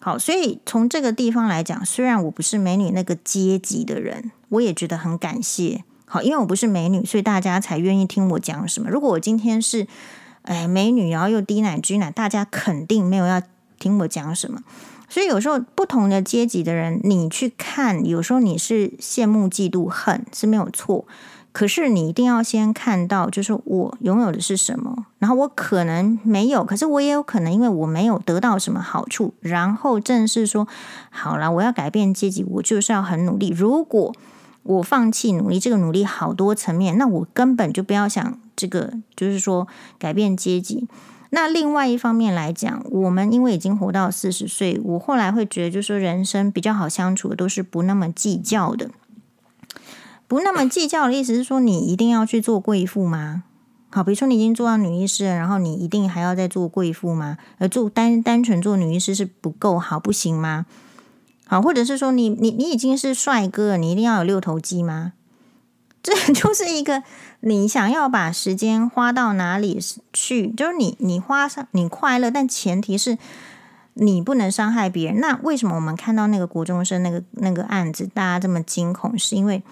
[0.00, 5.84] 好，所以从这个地方来讲，虽然我不是美女那个阶级的人，我也觉得很感谢。
[6.06, 8.88] 好，因为我不是美女，所以大家才愿意听我讲什么。
[8.90, 9.86] 如果我今天是，
[10.42, 13.42] 哎，美女，然后又低奶、巨奶，大家肯定没有要
[13.78, 14.62] 听我讲什么。
[15.08, 21.06] 所以有时候不同的阶级的人，你去看，有时候你是羡慕、嫉妒、恨是没有错。
[21.52, 30.68] 可是你一定要先看到，就是我拥有的是什么，然后我可能没有，可是我也有可能因为我没有得到什么好处，然后正是说，
[31.10, 33.48] 好了，我要改变阶级，我就是要很努力。
[33.48, 34.14] 如果
[34.62, 39.66] 我放弃努力，这个努力好多层面，那我根本就不要想这个，就是说
[39.98, 40.86] 改变阶级。
[41.30, 48.90] 那另外一方面来讲，我们因为已经活到四十岁，我后来会觉得，就是说人生比较好相处的都是不那么计较的。
[50.30, 53.42] 不那么计较的意思是说，你一定要去做贵妇吗？
[53.90, 57.36] 好，比如说你已经做到女医师了，然后你一定还要再做贵妇吗？
[57.58, 60.66] 呃做单单纯做女医师是不够好，不行吗？
[61.48, 65.14] 好，或者是说你你你已经是帅哥了，你一定要有六头肌吗？
[66.00, 67.02] 这就是一个
[67.40, 69.80] 你想要把时间花到哪里
[70.12, 70.52] 去？
[70.52, 73.18] 就是你你花上你快乐，但前提是
[73.94, 75.20] 你不能伤害别人。
[75.20, 79.18] 那为什么我们看到那个国中生那个那个案子，大家这么惊恐？
[79.18, 79.64] 是因为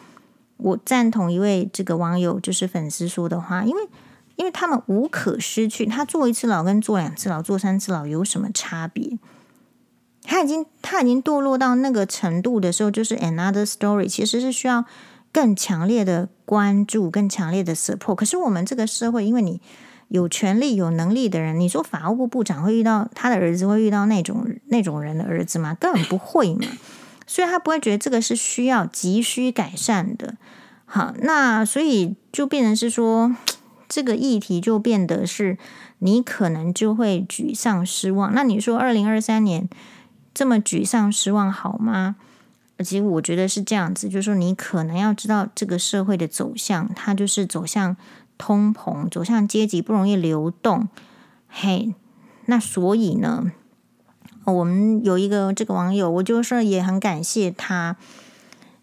[0.58, 3.88] 我赞同一位这个网友就是粉丝说的话，因为
[4.36, 9.18] 因为他们无可失去，他坐一次牢跟坐两次牢、坐三次牢有什么差别？
[10.22, 14.84] 他已经他已经堕落到那个程度的时候，就是 another story，其实是需要
[15.32, 18.14] 更强烈的关注、更强烈的 support。
[18.14, 19.60] 可是我们这个社会，因为你
[20.08, 25.74] 有权力、有能力的人，你说法务部部长会遇到他的儿子，会遇到那种那种人的儿子吗？
[25.80, 26.66] 根本不会嘛。
[27.28, 30.34] 所以他不会觉得这个是需要急需改善的。
[30.86, 33.36] 好，那所以就变成是说，
[33.88, 35.56] 这个议题就变得是
[36.00, 38.34] 你可能就会沮丧、失望。
[38.34, 39.68] 那你说二零二三年？
[40.34, 42.16] 这么沮丧失望好吗？
[42.78, 47.96] 其实我觉得是这样子，就是说你可能要知道这个社会的走向，它就是走向
[48.38, 50.88] 通膨，走向阶级不容易流动。
[51.48, 51.92] 嘿，
[52.46, 53.50] 那所以呢，
[54.52, 57.96] 我们有一个这个网友，我就是也很感谢他。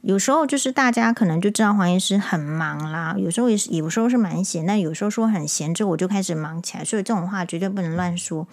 [0.02, 8.48] 有时候就是大家可能就知道黄医师很忙啦，有时候也是有时候是蛮闲，但有时候说很闲之后我就开始忙起来，所以这种话绝对不能乱说。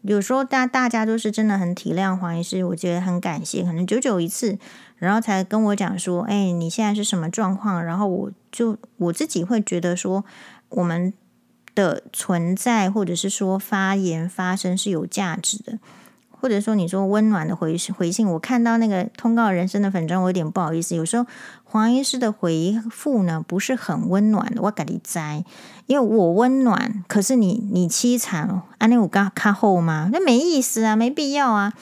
[0.00, 3.62] 有时候大大家都是真的很体谅黄医师，我觉得很感谢。
[3.62, 4.58] 可能久久一次，
[4.96, 10.24] 然后才跟我讲说：“哎，你现在是什么状况？”然后我就我自己会觉得说，
[10.70, 11.12] 我们
[11.74, 15.78] 的存在或者是说发言发声是有价值的。
[16.40, 20.96] 或者说你说温暖的回回信，我看到那个通告人生的粉专，我有点不好意思。
[20.96, 21.26] 有时候
[21.64, 25.44] 黄医师的回复呢不是很温暖的，我给你摘，
[25.86, 30.08] 因为我温暖，可是你你凄惨，安利我刚卡后吗？
[30.12, 31.72] 那没意思啊，没必要啊。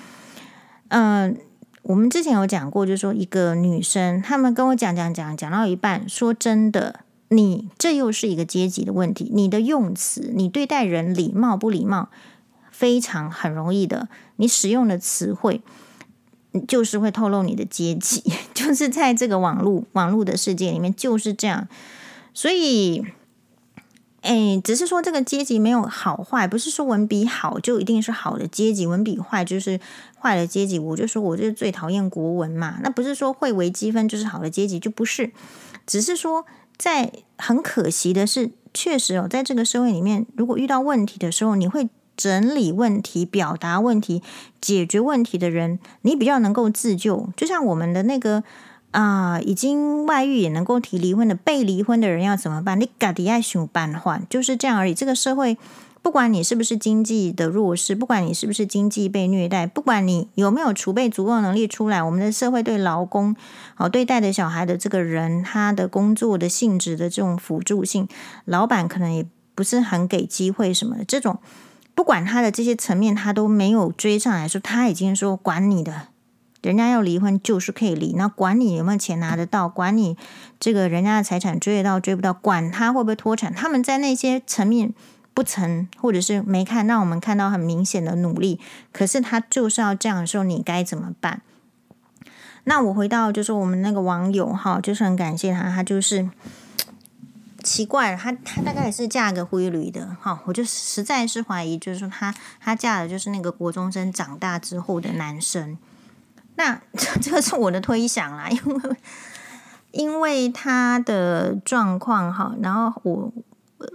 [0.88, 1.36] 嗯、
[1.82, 7.00] 我们之前有讲过，就是说一个女生，他们跟我讲讲讲讲到一半，说真的。
[7.30, 9.30] 你这又是一个阶级的问题。
[9.34, 12.09] 你的用词，你对待人礼貌不礼貌，
[12.70, 14.09] 非常很容易的。
[14.39, 15.61] 你使用的词汇，
[16.66, 18.24] 就是会透露你的阶级。
[18.55, 21.68] 就是在这个网络网络的世界里面就是这样。
[22.34, 23.05] 所以，
[24.22, 29.78] 哎，只是说这个阶级没有好坏，不是说文笔好就一定是好的阶级，文笔坏就是
[30.18, 30.78] 坏的阶级。
[30.78, 35.30] 我就说我就最讨厌国文嘛，那不是说会微积分就是好的阶级，就不是，
[35.86, 36.45] 只是说。
[36.78, 44.22] 在很可惜的是，确实哦，在这个社会里面，如果遇到问题的时候，你会整理问题、表达问题、
[44.60, 47.30] 解决问题的人，你比较能够自救。
[47.34, 48.44] 就像我们的那个
[48.90, 52.78] 啊、已经外遇也能够提离婚的被离婚的人要怎么办？
[52.78, 54.92] 你自己爱想办法，就是这样而已。
[54.92, 55.56] 这个社会。
[56.00, 63.34] 不管你是不是经济的弱势，不管你是不是经济被虐待，不管你有没有储备足够能力出来，我们的社会对劳工，
[63.76, 68.08] 哦，对待的小孩的这个人，他的工作的性质的这种辅助性，
[68.44, 71.04] 老板可能也不是很给机会什么的。
[71.04, 71.40] 这种
[71.99, 76.03] 不管他的这些层面，他都没有追上来说，他已经说管你的，
[76.62, 80.16] 人家要离婚就是可以离，那管你有没有钱拿得到，管你
[80.61, 84.94] 这个人家的财产追得到追不到，管他会不会脱产，他们在那些层面。
[85.34, 88.59] 不曾，或者是没看，让我们看到很明显的努力。
[88.92, 91.42] 可是他就是要这样说，你该怎么办？
[92.64, 96.28] 那我回到就是我们那个网友哈，就是很感谢他，他就是
[97.68, 105.76] 奇怪了，他他大概也是嫁个灰驴的哈，我就实在是怀疑，就是说他他嫁的就是那个国中生长大之后的男生。
[106.56, 108.96] 那这 这个是我的推想啦， 因为
[109.92, 113.32] 因为他的状况哈，然后我。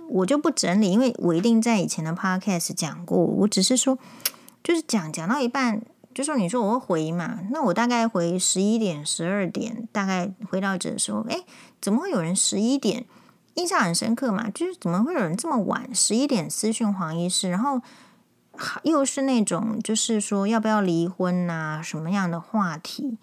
[0.10, 3.18] 我就不整理，因为我一定在以前的 podcast 讲过。
[3.18, 4.00] 我只是说，
[4.64, 5.82] 就是讲讲到一半，
[6.14, 11.44] 就说你说我会回嘛，那我大概回十一点、十二点，大概回到这的时候，诶，
[11.82, 13.04] 怎么会有人十一点？
[13.56, 17.82] 印象很深刻嘛，就是怎么会有人这么晚十一点私讯黄医师，然后
[18.84, 23.18] 又是那种就是说要不要离婚啊，什么样的话题？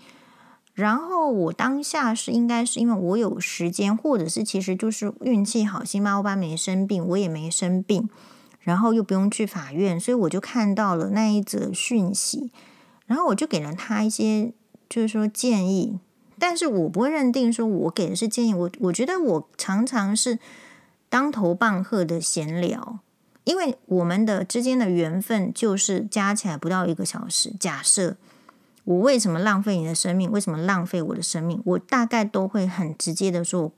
[0.72, 8.08] 然后我当下是应该是因为我有时间，或者是其实就是运气好，星巴欧巴没生病，我也没生病，
[8.60, 12.50] 然后又不用去法院，所以我就看到了那一则讯息，
[13.04, 14.54] 然后我就给了他一些
[14.88, 15.98] 就是说建议，
[16.40, 20.38] 但是我不会认定说我给的是建议，我我觉得我常常是
[21.08, 22.98] 当头棒喝的闲聊，
[23.44, 28.16] 因为我们的之间的缘分就是加起来不到一个小时，假设。
[28.84, 30.28] 我为什么浪费你的生命？
[30.32, 31.60] 为什么浪费我的生命？
[31.64, 33.70] 我大概都会很直接的说，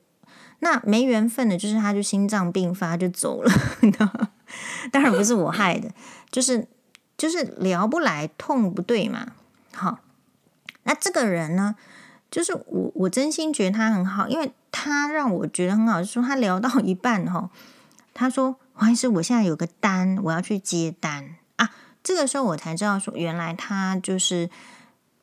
[0.61, 3.51] 那没缘分的，就是他就心脏病发就走了。
[4.91, 5.91] 当然不是我害的，
[6.31, 6.67] 就是
[7.19, 9.33] 就是聊不来，痛不对嘛。
[9.75, 9.99] 好，
[10.85, 11.75] 那这个人呢，
[12.33, 17.49] 就是我我真心觉得他很好，因为他让我觉得很好，就说他聊到一半哈，
[18.13, 21.71] 他说黄医师，我现在有个单，我要去接单啊。
[22.03, 24.51] 这个时候我才知道说，原来他就是。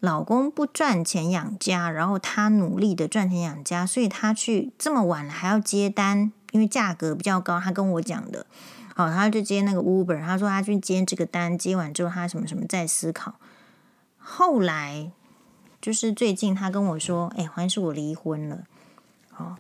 [0.01, 7.59] 老公不赚钱养家，然后他努力的赚钱养家，所以他去这么晚了还要接单，因为价格比较高。
[7.59, 8.45] 他跟我讲的，
[8.95, 13.35] 好，他就接那个 Uber，他说他去接这个单，接完之后他什么什么在思考。
[14.17, 15.11] 后来
[15.81, 18.63] 就是最近他跟我说，哎，好像是我离婚了。
[19.37, 19.57] 哦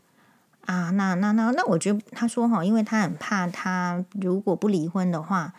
[0.65, 5.53] 啊，那那那那，我觉得他说哈，因为他很怕他如果不离婚的话。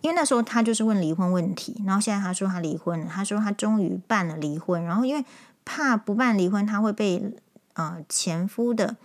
[0.00, 5.24] 因为那时候他就是问离婚问题，然后现在他说他离婚了，他说他终于办了离婚，然后因为
[5.64, 7.34] 怕不办离婚他会被
[7.72, 8.96] 呃前夫的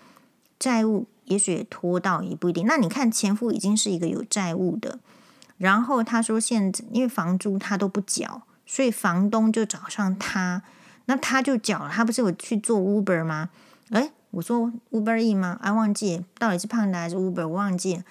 [0.59, 2.67] 债务也许也拖到也不一定。
[2.67, 4.99] 那你看前夫已经是一个有债务的，
[5.57, 10.63] 然后他说现在因为房租他都不缴，所以房东就找上他，
[11.05, 11.89] 那他就缴了。
[11.89, 13.49] 他不是有去做 Uber 吗？
[13.91, 15.59] 诶，我说 Uber E 吗？
[15.61, 18.03] 哎，忘记到底是胖的还是 Uber，我忘记了。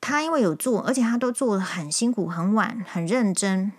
[0.00, 3.72] 他因为有做，而且他都做得很辛苦、很晚、很认真，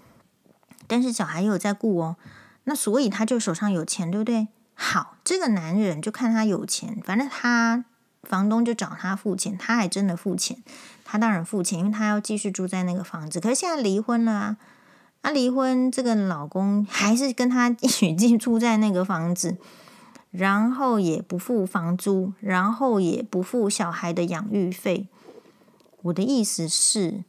[0.85, 2.17] 但是小孩也有在顾哦，
[2.65, 4.47] 那所以他就手上有钱，对不对？
[4.73, 7.85] 好，这个男人就看他有钱，反正他
[8.23, 10.61] 房东就找他付钱，他还真的付钱，
[11.05, 13.39] 他当然付钱，因为他要继续住在那个房子。
[13.39, 14.57] 可是现在离婚了啊，
[15.27, 19.57] 他离婚，这个老公还是跟他一起住在那个房子，
[20.31, 25.09] 然后也不付房租，然后也不付小孩的养育费。
[26.03, 27.25] 我的意思是，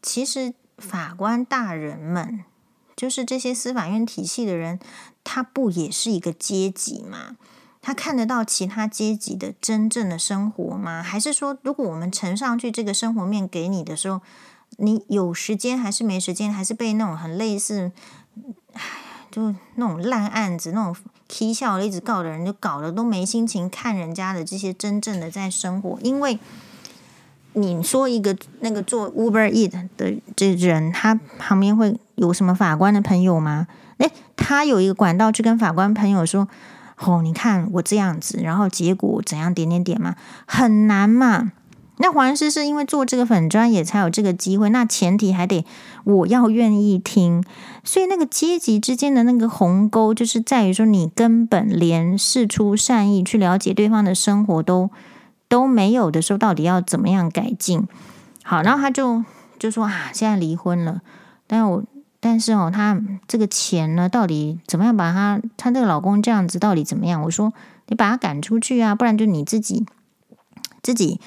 [0.00, 2.44] 其实法官大人们
[2.96, 4.80] 就是这些司法院体系的人，
[5.22, 7.36] 他不也是一个阶级吗？
[7.82, 11.02] 他看得到其他阶级的真正的生活吗？
[11.02, 14.22] 还是说，如果我们呈上去这个生活面给你的时候，
[14.78, 17.92] 你有时间还是没时间，还是被那种很类似，
[18.72, 18.80] 唉，
[19.30, 20.96] 就那种烂案子、那种
[21.28, 25.98] 踢笑一直告的人，就搞得都没心情看人家的这些真正的在生活。
[26.02, 26.38] 因为
[27.52, 33.66] 你说一个那个做 Uber Eat 的这人，他旁边会有什么法官的朋友吗？
[33.98, 36.48] 诶，他有一个管道去跟法官朋友说。
[37.00, 39.54] 哦，你看我这样子，然后结果怎样？
[39.54, 40.16] 点点点嘛，
[40.48, 41.52] 很难嘛。
[41.98, 45.64] 那黄医师是因为做这个粉专也才有这个机会，那前提还得
[46.04, 47.44] 我要愿意听。
[47.84, 54.90] 所以那个阶级之间的那个鸿沟，就是在于说你根本连释出善意去了解对方的生活都
[55.48, 57.86] 都没有的时候，到底要怎么样改进？
[58.42, 59.24] 好，然后他就
[59.58, 61.02] 就说啊，现在离婚了，
[61.46, 61.84] 但我。
[62.20, 67.22] 但是哦，他这个钱呢，到底怎么样把他他这个老公这样子到底怎么样？
[67.22, 67.52] 我说
[67.86, 69.86] 你把他赶出去啊，不然就你自己
[70.82, 71.20] 自己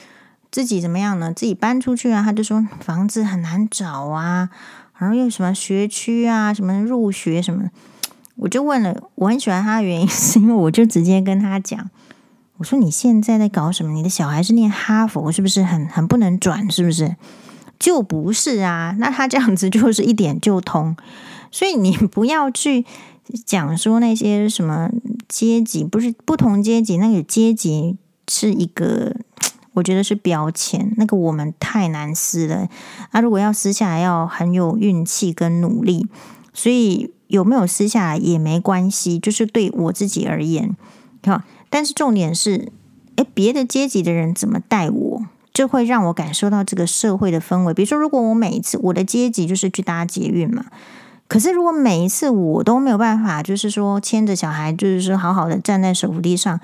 [0.52, 1.32] 自己怎么样呢？
[1.34, 2.22] 自己搬出去啊？
[2.22, 4.49] 他就说房子很难找啊，
[4.97, 7.70] 然后又什么学区啊，什么入学什么，
[8.36, 11.89] 我就问了，我很喜欢他的原因是因为我就直接跟他讲，
[12.58, 13.93] 我说你现在在搞什么？
[13.93, 16.70] 你的小孩是念哈佛，是不是很很不能转？
[16.70, 17.16] 是不是？
[17.80, 20.95] 就不是啊，那他这样子就是一点就通，
[21.49, 22.86] 所以你不要去
[23.43, 24.88] 讲说那些什么
[25.28, 27.97] 阶级，不是不同阶级，那个阶级
[28.28, 29.16] 是一个，
[29.74, 32.68] 我觉得是标签，那个我们太难撕了
[33.12, 33.22] 啊！
[33.22, 36.08] 如果要撕下来，要很有运气跟努力，
[36.54, 40.76] 所以有没有撕下来也没关系，就是对我自己而言，
[41.26, 42.72] 好，但是重点是，
[43.16, 45.26] 诶，别的阶级的人怎么待我？
[45.54, 47.74] 就会让我感受到这个社会的氛围。
[47.74, 50.66] 比如说，如果我每一次我的阶级就是去搭捷运嘛，
[51.28, 56.58] 可是如果每一次我都没有办法，就是说牵着小孩，就是说好好的站在手扶梯上，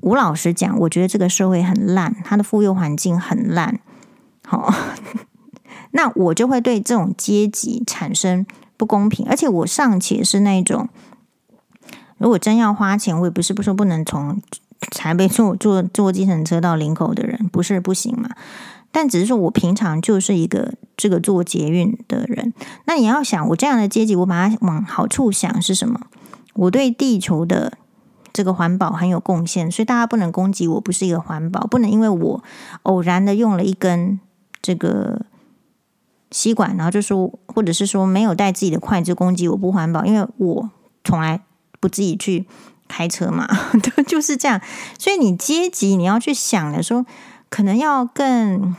[0.00, 3.78] 吴老师讲，我觉得这个社会很烂，他的妇幼环境很烂。
[4.46, 4.72] 好，
[5.92, 8.44] 那我就会对这种阶级产生
[8.76, 9.26] 不公平。
[9.28, 10.88] 而且我尚且是那种，
[12.18, 14.40] 如果真要花钱，我也不是不说不能从。
[14.90, 18.28] 才被坐坐坐计程车到林口的人不是不行嘛？
[18.90, 22.52] 但只是说我平常就是一个这个坐捷运的人。
[22.86, 26.00] 那你要想我这样的阶级，我把它往好处想是什么？
[26.54, 27.78] 我对地球的
[28.32, 32.42] 这个环保很有贡献，所以大家不能攻击我不是一个环保，不能因为我
[32.82, 34.18] 偶然的用了一根
[34.60, 35.22] 这个
[36.30, 40.70] 吸管，然后就说或者是说没有带自己的筷子攻击我不环保，因为我
[41.04, 41.40] 从来
[41.80, 42.46] 不自己去。
[42.88, 43.48] 开车嘛，
[43.82, 44.60] 对，就是这样。
[44.98, 47.06] 所以你阶级你要去想的时候，
[47.48, 48.76] 可能要更，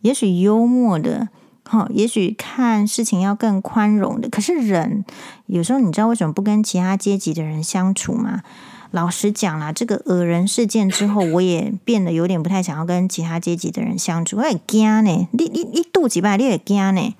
[0.00, 1.28] 也许幽默的，
[1.66, 4.28] 好，也许看事情要更宽容的。
[4.28, 5.04] 可是人
[5.46, 8.42] 有时候，你知道为什么不跟其他阶级的人相处吗？
[8.90, 14.36] 老实讲啦，这个恶人事件之后，我也变得有点不太想要跟其他阶级的人相处。
[14.36, 17.16] 我也惊呢，你你你肚几拜，你也惊呢。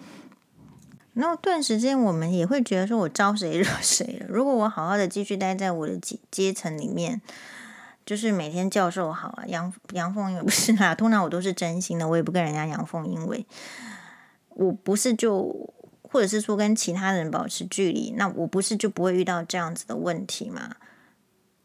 [1.15, 4.27] 然后顿时间，我们也会觉得说，我招谁惹谁了？
[4.29, 7.21] 如果我好好的继续待在我的阶阶层里面，
[8.07, 13.45] 就是每天教授好啊，阳阳奉阴违不是啦，通常我都是真心的，我也不跟人家阳奉阴违。
[14.55, 20.77] 我不是就，或者是说跟其他人保持距离，那我不是就不会遇到这样子的问题吗？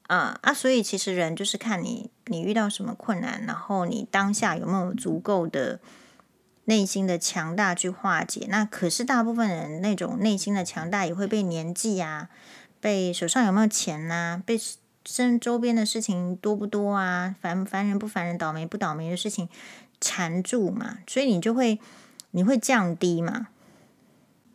[0.08, 5.80] 啊啊，所以其实人就是看你你遇到什么困难，然后你当下有没有足够的。
[6.66, 12.30] 内心的强大去化解，那可是大部分人那种内心的强大也会被年纪啊，
[12.80, 14.56] 被手上有没有钱呐、被
[15.04, 19.50] 身周边的事情多不多啊，烦烦人不烦人，倒霉不倒霉的事情
[20.00, 21.80] 缠住嘛，所以你就会
[22.32, 23.48] 你会降低嘛。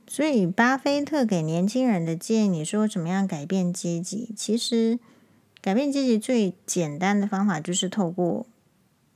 [0.06, 4.32] 所以巴菲特给年轻人的建议，你说怎么样改变阶级？
[4.36, 4.98] 其实
[5.60, 8.46] 改变阶级最简单的方法就是透过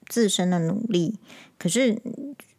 [0.06, 1.18] 自身的努力，
[1.58, 2.00] 可是。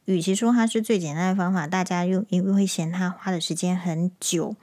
[0.06, 4.56] 与其说它是最简单的方法，大家又因为会嫌它花的时间很久，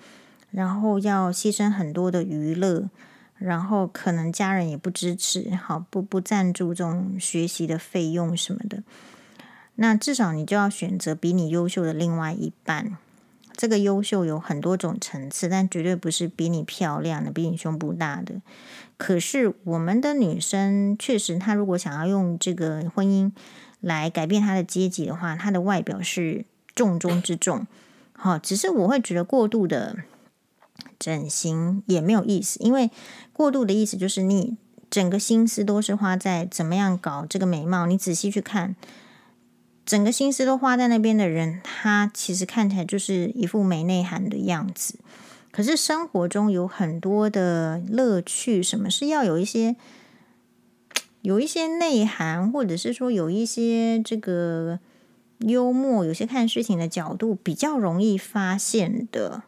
[0.51, 2.91] 然后要牺牲很多的娱乐，
[3.39, 8.83] 然后可能家人也不支持，好不不赞助这种学习的费用什么的。
[9.77, 12.99] 那至少你就要选择比你优秀的另外一半。
[13.57, 18.43] 这个优秀有很多种层次，但绝对不是比你漂亮的、比你胸部大的。
[18.99, 23.33] 可是我们的女生确实，她如果想要用这个婚姻。
[23.81, 27.67] 来改变她的阶级的话，她的外表是重中之重。
[28.15, 29.99] 好，只是我会觉得过度的
[30.99, 32.91] 整形也没有意思，因为
[33.35, 34.57] 过度的意思就是你
[34.91, 37.87] 整个心思都是花在怎么样搞这个美貌。
[37.87, 38.75] 你仔细去看，
[39.87, 44.99] 整个心思都花在那边的人，他其实看起来就是一副没内涵的样子。
[45.53, 49.77] 可是生活中有很多的乐趣，什么是要有一些
[51.23, 54.81] 有一些内涵，或者是说有一些这个
[55.39, 59.45] 幽默，有些看事情的角度比较容易发现的。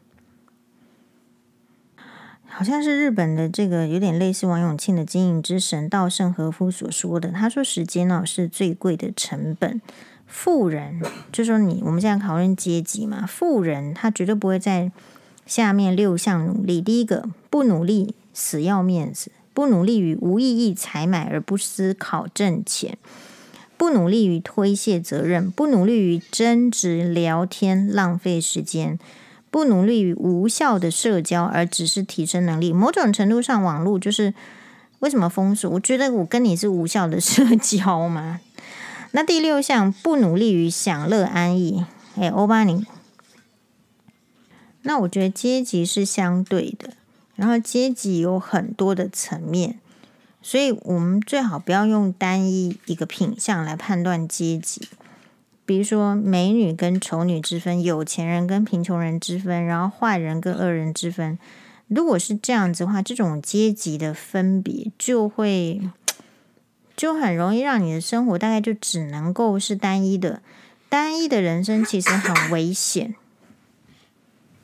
[2.46, 9.80] 好像是日本的这个有点类似王永庆的经营之神稻盛和夫所说的，他说时间呢是最贵的成本。
[10.28, 11.00] 富人
[11.32, 14.92] 就说你我们现在讨论阶级嘛，富人他绝对不会在
[15.46, 16.80] 下面六项努力。
[16.80, 22.96] 第一个，不努力死要面子，不努力于无意义采买而不思考挣钱，
[23.76, 28.98] 不努力于推卸责任，不努力于争执聊天浪费时间。
[29.50, 32.70] 不努力于无效的社交，而只是提升能力。
[32.70, 34.34] 某种程度上，网络就是
[34.98, 35.70] 为什么封锁？
[35.70, 38.40] 我觉得我跟你是无效的社交嘛。
[39.12, 41.84] 那第六项，不努力于享乐安逸。
[42.16, 42.84] 哎，欧巴尼。
[44.82, 46.94] 那我觉得阶级是相对的，
[47.36, 49.78] 然后阶级有很多的层面，
[50.40, 54.88] 所以我们最好不要用单一一个品相来判断阶级。
[55.66, 61.38] 比如说美女跟丑女之分，有钱人跟贫穷人之分，然后坏人跟恶人之分。
[61.88, 65.80] 如果是这样子的话，这种阶级的分别就会
[66.98, 70.42] 就很容易让你的生活大概就只能够是单一的，
[70.88, 73.14] 单一的人生其实很危险。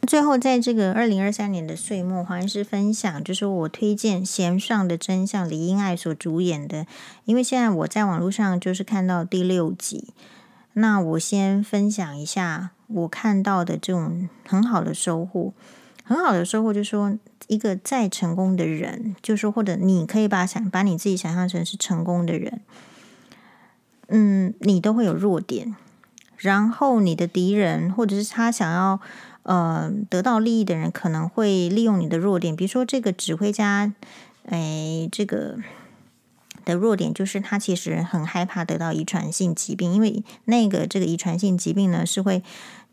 [0.04, 6.88] 最后，在这个二零二三年的岁末，黄医师分享，就是我推荐《弦上的真相》李英爱所主演的，
[7.24, 10.08] 因为现在我在网络上就是看到第六集。
[10.72, 15.52] 那我先分享一下我看到的这种很好的收获，
[16.04, 17.18] 很好的收获就是说，
[17.48, 22.60] 一个再成功的人，就是或者你可以把想把你自己想象成是成功的人，
[24.08, 25.74] 嗯，你都会有弱点，
[26.36, 29.00] 然后你的敌人或者是他想要
[29.42, 33.92] 呃得到利益的人，可能会利用你的弱点，比如说这个指挥家，
[34.46, 35.56] 哎，这个。
[36.64, 42.42] 的弱点就是他其实很害怕得到遗传性疾病，因为那个这个遗传性疾病呢是会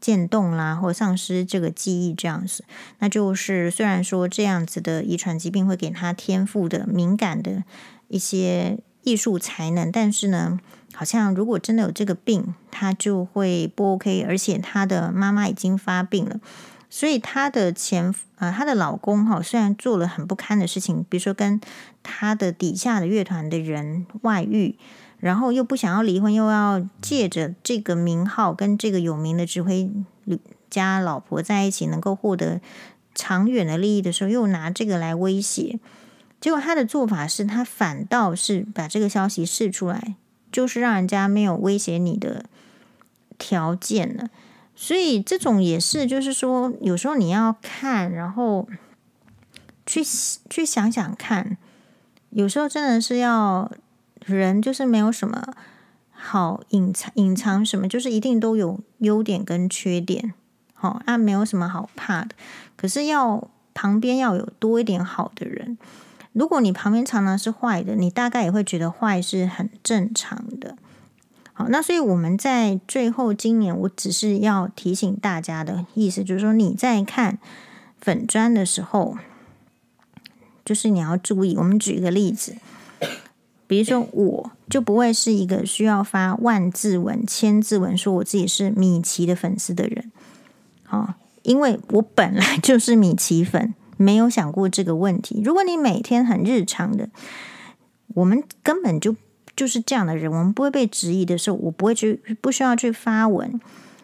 [0.01, 2.65] 渐冻啦，或丧失这个记忆这样子。
[2.99, 7.63] 那就是虽然说这样子的遗传疾病会给他天赋的敏感的
[8.07, 10.59] 一些艺术才能，但是呢，
[10.93, 16.39] 好像如果真的有这个病，他就会不 OK，而且他的妈妈已经发病了。
[16.91, 21.59] 所以她的前啊、呃，她的老公哈，虽然做了很不堪的事情，比如说跟
[22.03, 24.77] 她的底下的乐团的人外遇，
[25.19, 29.89] 然后又不想要离婚，又要借着这个名号跟这个有名的指挥
[30.69, 32.59] 家老婆在一起，能够获得
[33.15, 35.79] 长远的利益的时候，又拿这个来威胁。
[36.39, 40.15] 结果他的做法是他反倒是把这个消息释出来，
[40.51, 42.45] 就是让人家没有威胁你的
[43.37, 44.29] 条件了。
[44.81, 48.67] 所以这种也是，就是说，有时候你要看，然后
[49.85, 50.03] 去
[50.49, 51.55] 去想想看。
[52.31, 53.71] 有时候真的是要
[54.25, 55.53] 人，就是没有什么
[56.09, 60.33] 好隐藏，隐藏什么，就是一定都有优点跟缺点。
[60.73, 62.29] 好，啊，没有什么好怕的。
[62.75, 65.77] 可是要旁边要有多一点好的人。
[66.33, 70.75] 如果你旁边常常是坏的，你大概也会觉得坏是很正常的。
[71.69, 77.39] 那所以我们在最后今年，我只是要提醒大家的意思，就是说你在看
[77.99, 79.17] 粉砖的时候，
[80.63, 81.55] 就是你要注意。
[81.57, 82.55] 我们举一个例子，
[83.67, 90.11] 比如说我就不会是一个需要发万字文、千字文说我自己是米奇的粉丝的人。
[90.83, 95.41] 好，因为我本来就是米奇粉，没有想过这个问题。
[95.43, 97.09] 如果你每天很日常的，
[98.15, 99.15] 我们根本就。
[99.55, 103.59] 就是这样的人，我们不会被质疑的时候，我不会去，不需要去发文。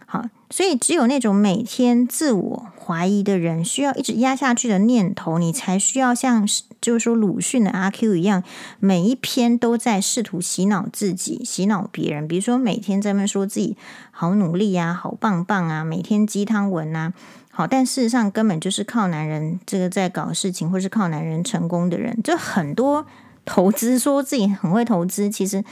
[0.10, 6.48] 好，所以只有那种每天自我怀疑的人，需要一直压下去的念头，你才需要像
[6.80, 8.42] 就是说鲁迅的阿 Q 一样，
[8.80, 12.26] 每一篇都在试图洗脑自己、洗脑别人。
[12.26, 13.76] 比如说每天在那说自己
[14.12, 17.12] 好努力呀、啊、好棒棒啊，每天鸡汤文啊，
[17.52, 23.06] 好，但事实上根本就是靠男人这个在搞事情，或是靠男人成功的人，就很多。
[23.48, 25.64] 投资说自己很会投资，其实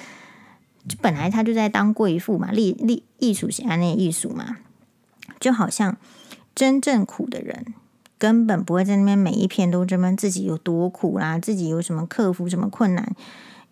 [0.88, 4.58] 就本来他就在当贵妇嘛，艺艺艺术型啊，那艺术嘛，
[5.40, 5.98] 就好像
[6.56, 7.74] 真正苦的人
[8.18, 13.14] 根本不会在那边每一篇都这么自己有多苦啦，自己有什么克服什么困难，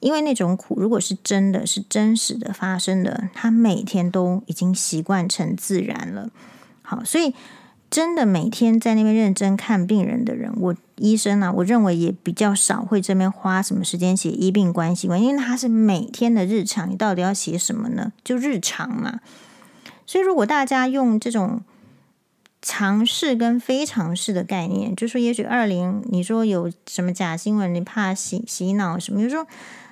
[0.01, 6.29] 因为那种苦如果是真的是真实的发生的，他每天都已经习惯成自然了。
[6.81, 7.33] 好，所以
[7.89, 10.75] 真的每天在那边认真看病人的人，我。
[11.03, 18.13] 医生呢、我认为也比较少会这边花什么时间写医病关系观，因为他是每天的日常，你到底要写什么呢？
[18.23, 19.19] 就日常嘛。
[20.05, 21.61] 所以如果大家用这种
[22.61, 29.45] 尝试跟非常试的概念，就说也许二零你说有什么假新闻，你怕洗洗脑什么，就是说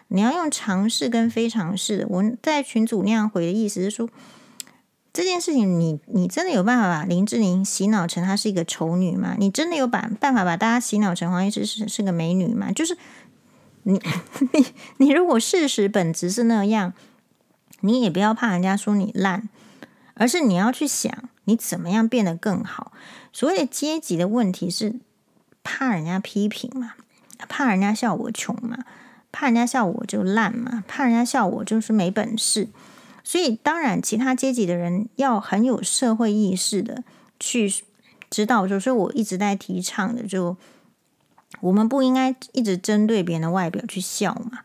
[0.08, 2.08] 你要用尝试跟非常识。
[2.10, 4.10] 我在群组那样回的意思是说。
[5.14, 9.36] 这件事情你，你真的有办法把林志玲洗脑成她是一个丑女吗？
[9.38, 12.72] 你真的有把办法把大家洗脑成黄医师是是个美女吗？
[12.72, 12.98] 就是
[13.84, 14.02] 你
[14.54, 14.66] 你
[14.98, 16.94] 你如果事实本质是那样，
[17.82, 19.50] 你也不要怕人家说你烂，
[20.14, 21.12] 而是你要去想
[21.44, 22.94] 你怎么样变得更好。
[23.34, 24.96] 所谓的阶级的问题是
[25.62, 26.94] 怕人家批评嘛，
[27.50, 28.78] 怕人家笑我穷嘛，
[29.34, 32.70] 怕人家笑我就烂嘛，怕人家笑我就是没本事。
[33.24, 37.04] 所以，当然，其他阶级的人要很有社会意识的
[37.40, 37.72] 去
[38.30, 40.58] 知道，就是我一直在提倡的，就
[41.60, 44.60] 我们不应该一直针对别人的外表去笑嘛。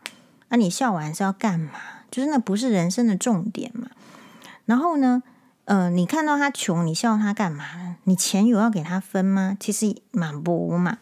[0.49, 1.71] 那、啊、你笑完是要干嘛？
[2.09, 3.89] 就是那不是人生的重点嘛。
[4.65, 5.21] 然后呢，
[5.65, 7.97] 呃，你看到他穷，你笑他干嘛？
[8.05, 9.55] 你钱有要给他分吗？
[9.59, 10.97] 其实蛮不嘛。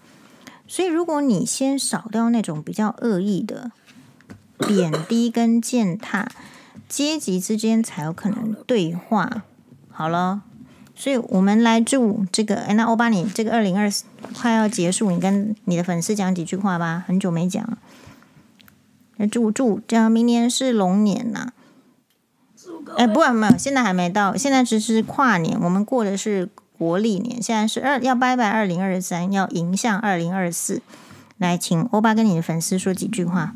[0.67, 3.71] 所以，如果你先少掉那种比较恶意的
[4.57, 6.27] 贬低跟践踏。
[6.87, 9.43] 阶级之间才有可能对话。
[9.89, 10.41] 好了，
[10.95, 12.55] 所以我们来祝这个。
[12.55, 17.03] 哎，那欧巴，你这个二零二四快要结束，你跟你的粉丝讲几句话吧。
[17.07, 17.77] 很久没讲了。
[19.17, 21.53] 来祝祝，这样明年是龙年呐。
[22.97, 27.41] 哎，不，没有，现在还没到，现在只是跨年，我们过的是国历年。
[27.41, 30.81] 现在是二要拜拜二零二三，要迎向二零二四。
[31.37, 33.55] 来，请欧巴跟你的粉丝说几句话。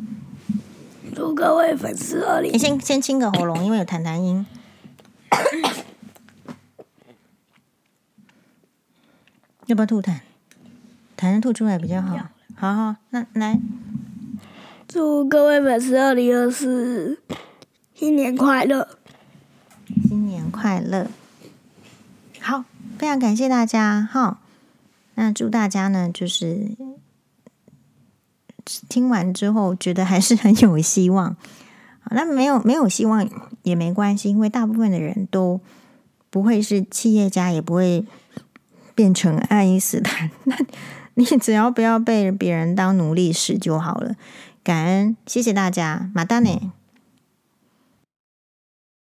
[1.16, 4.46] 祝各位粉丝二零，你先先清个喉咙，因为有痰痰音。
[9.66, 10.20] 要不要吐痰？
[11.18, 12.18] 痰痰吐出来比较好。
[12.56, 13.60] 好好，那来，
[14.88, 17.22] 祝各位粉丝二零二四
[17.94, 18.98] 新年快乐！
[20.08, 21.08] 新年快乐！
[22.40, 22.66] 好，
[22.98, 24.40] 非常感谢大家哈。
[25.16, 26.72] 那祝大家呢，就是。
[28.90, 31.38] 听完之后，觉得还是很有希望。
[32.12, 33.30] 那没有没有希望
[33.62, 35.62] 也没关系，因为大部分的人都
[36.32, 38.04] 不会是企业家，也不会
[38.96, 40.32] 变成爱因斯坦。
[40.46, 40.56] 那
[41.14, 44.16] 你只要不要被别人当奴隶使就好了。
[44.64, 46.72] 感恩，谢谢大家，马丹尼。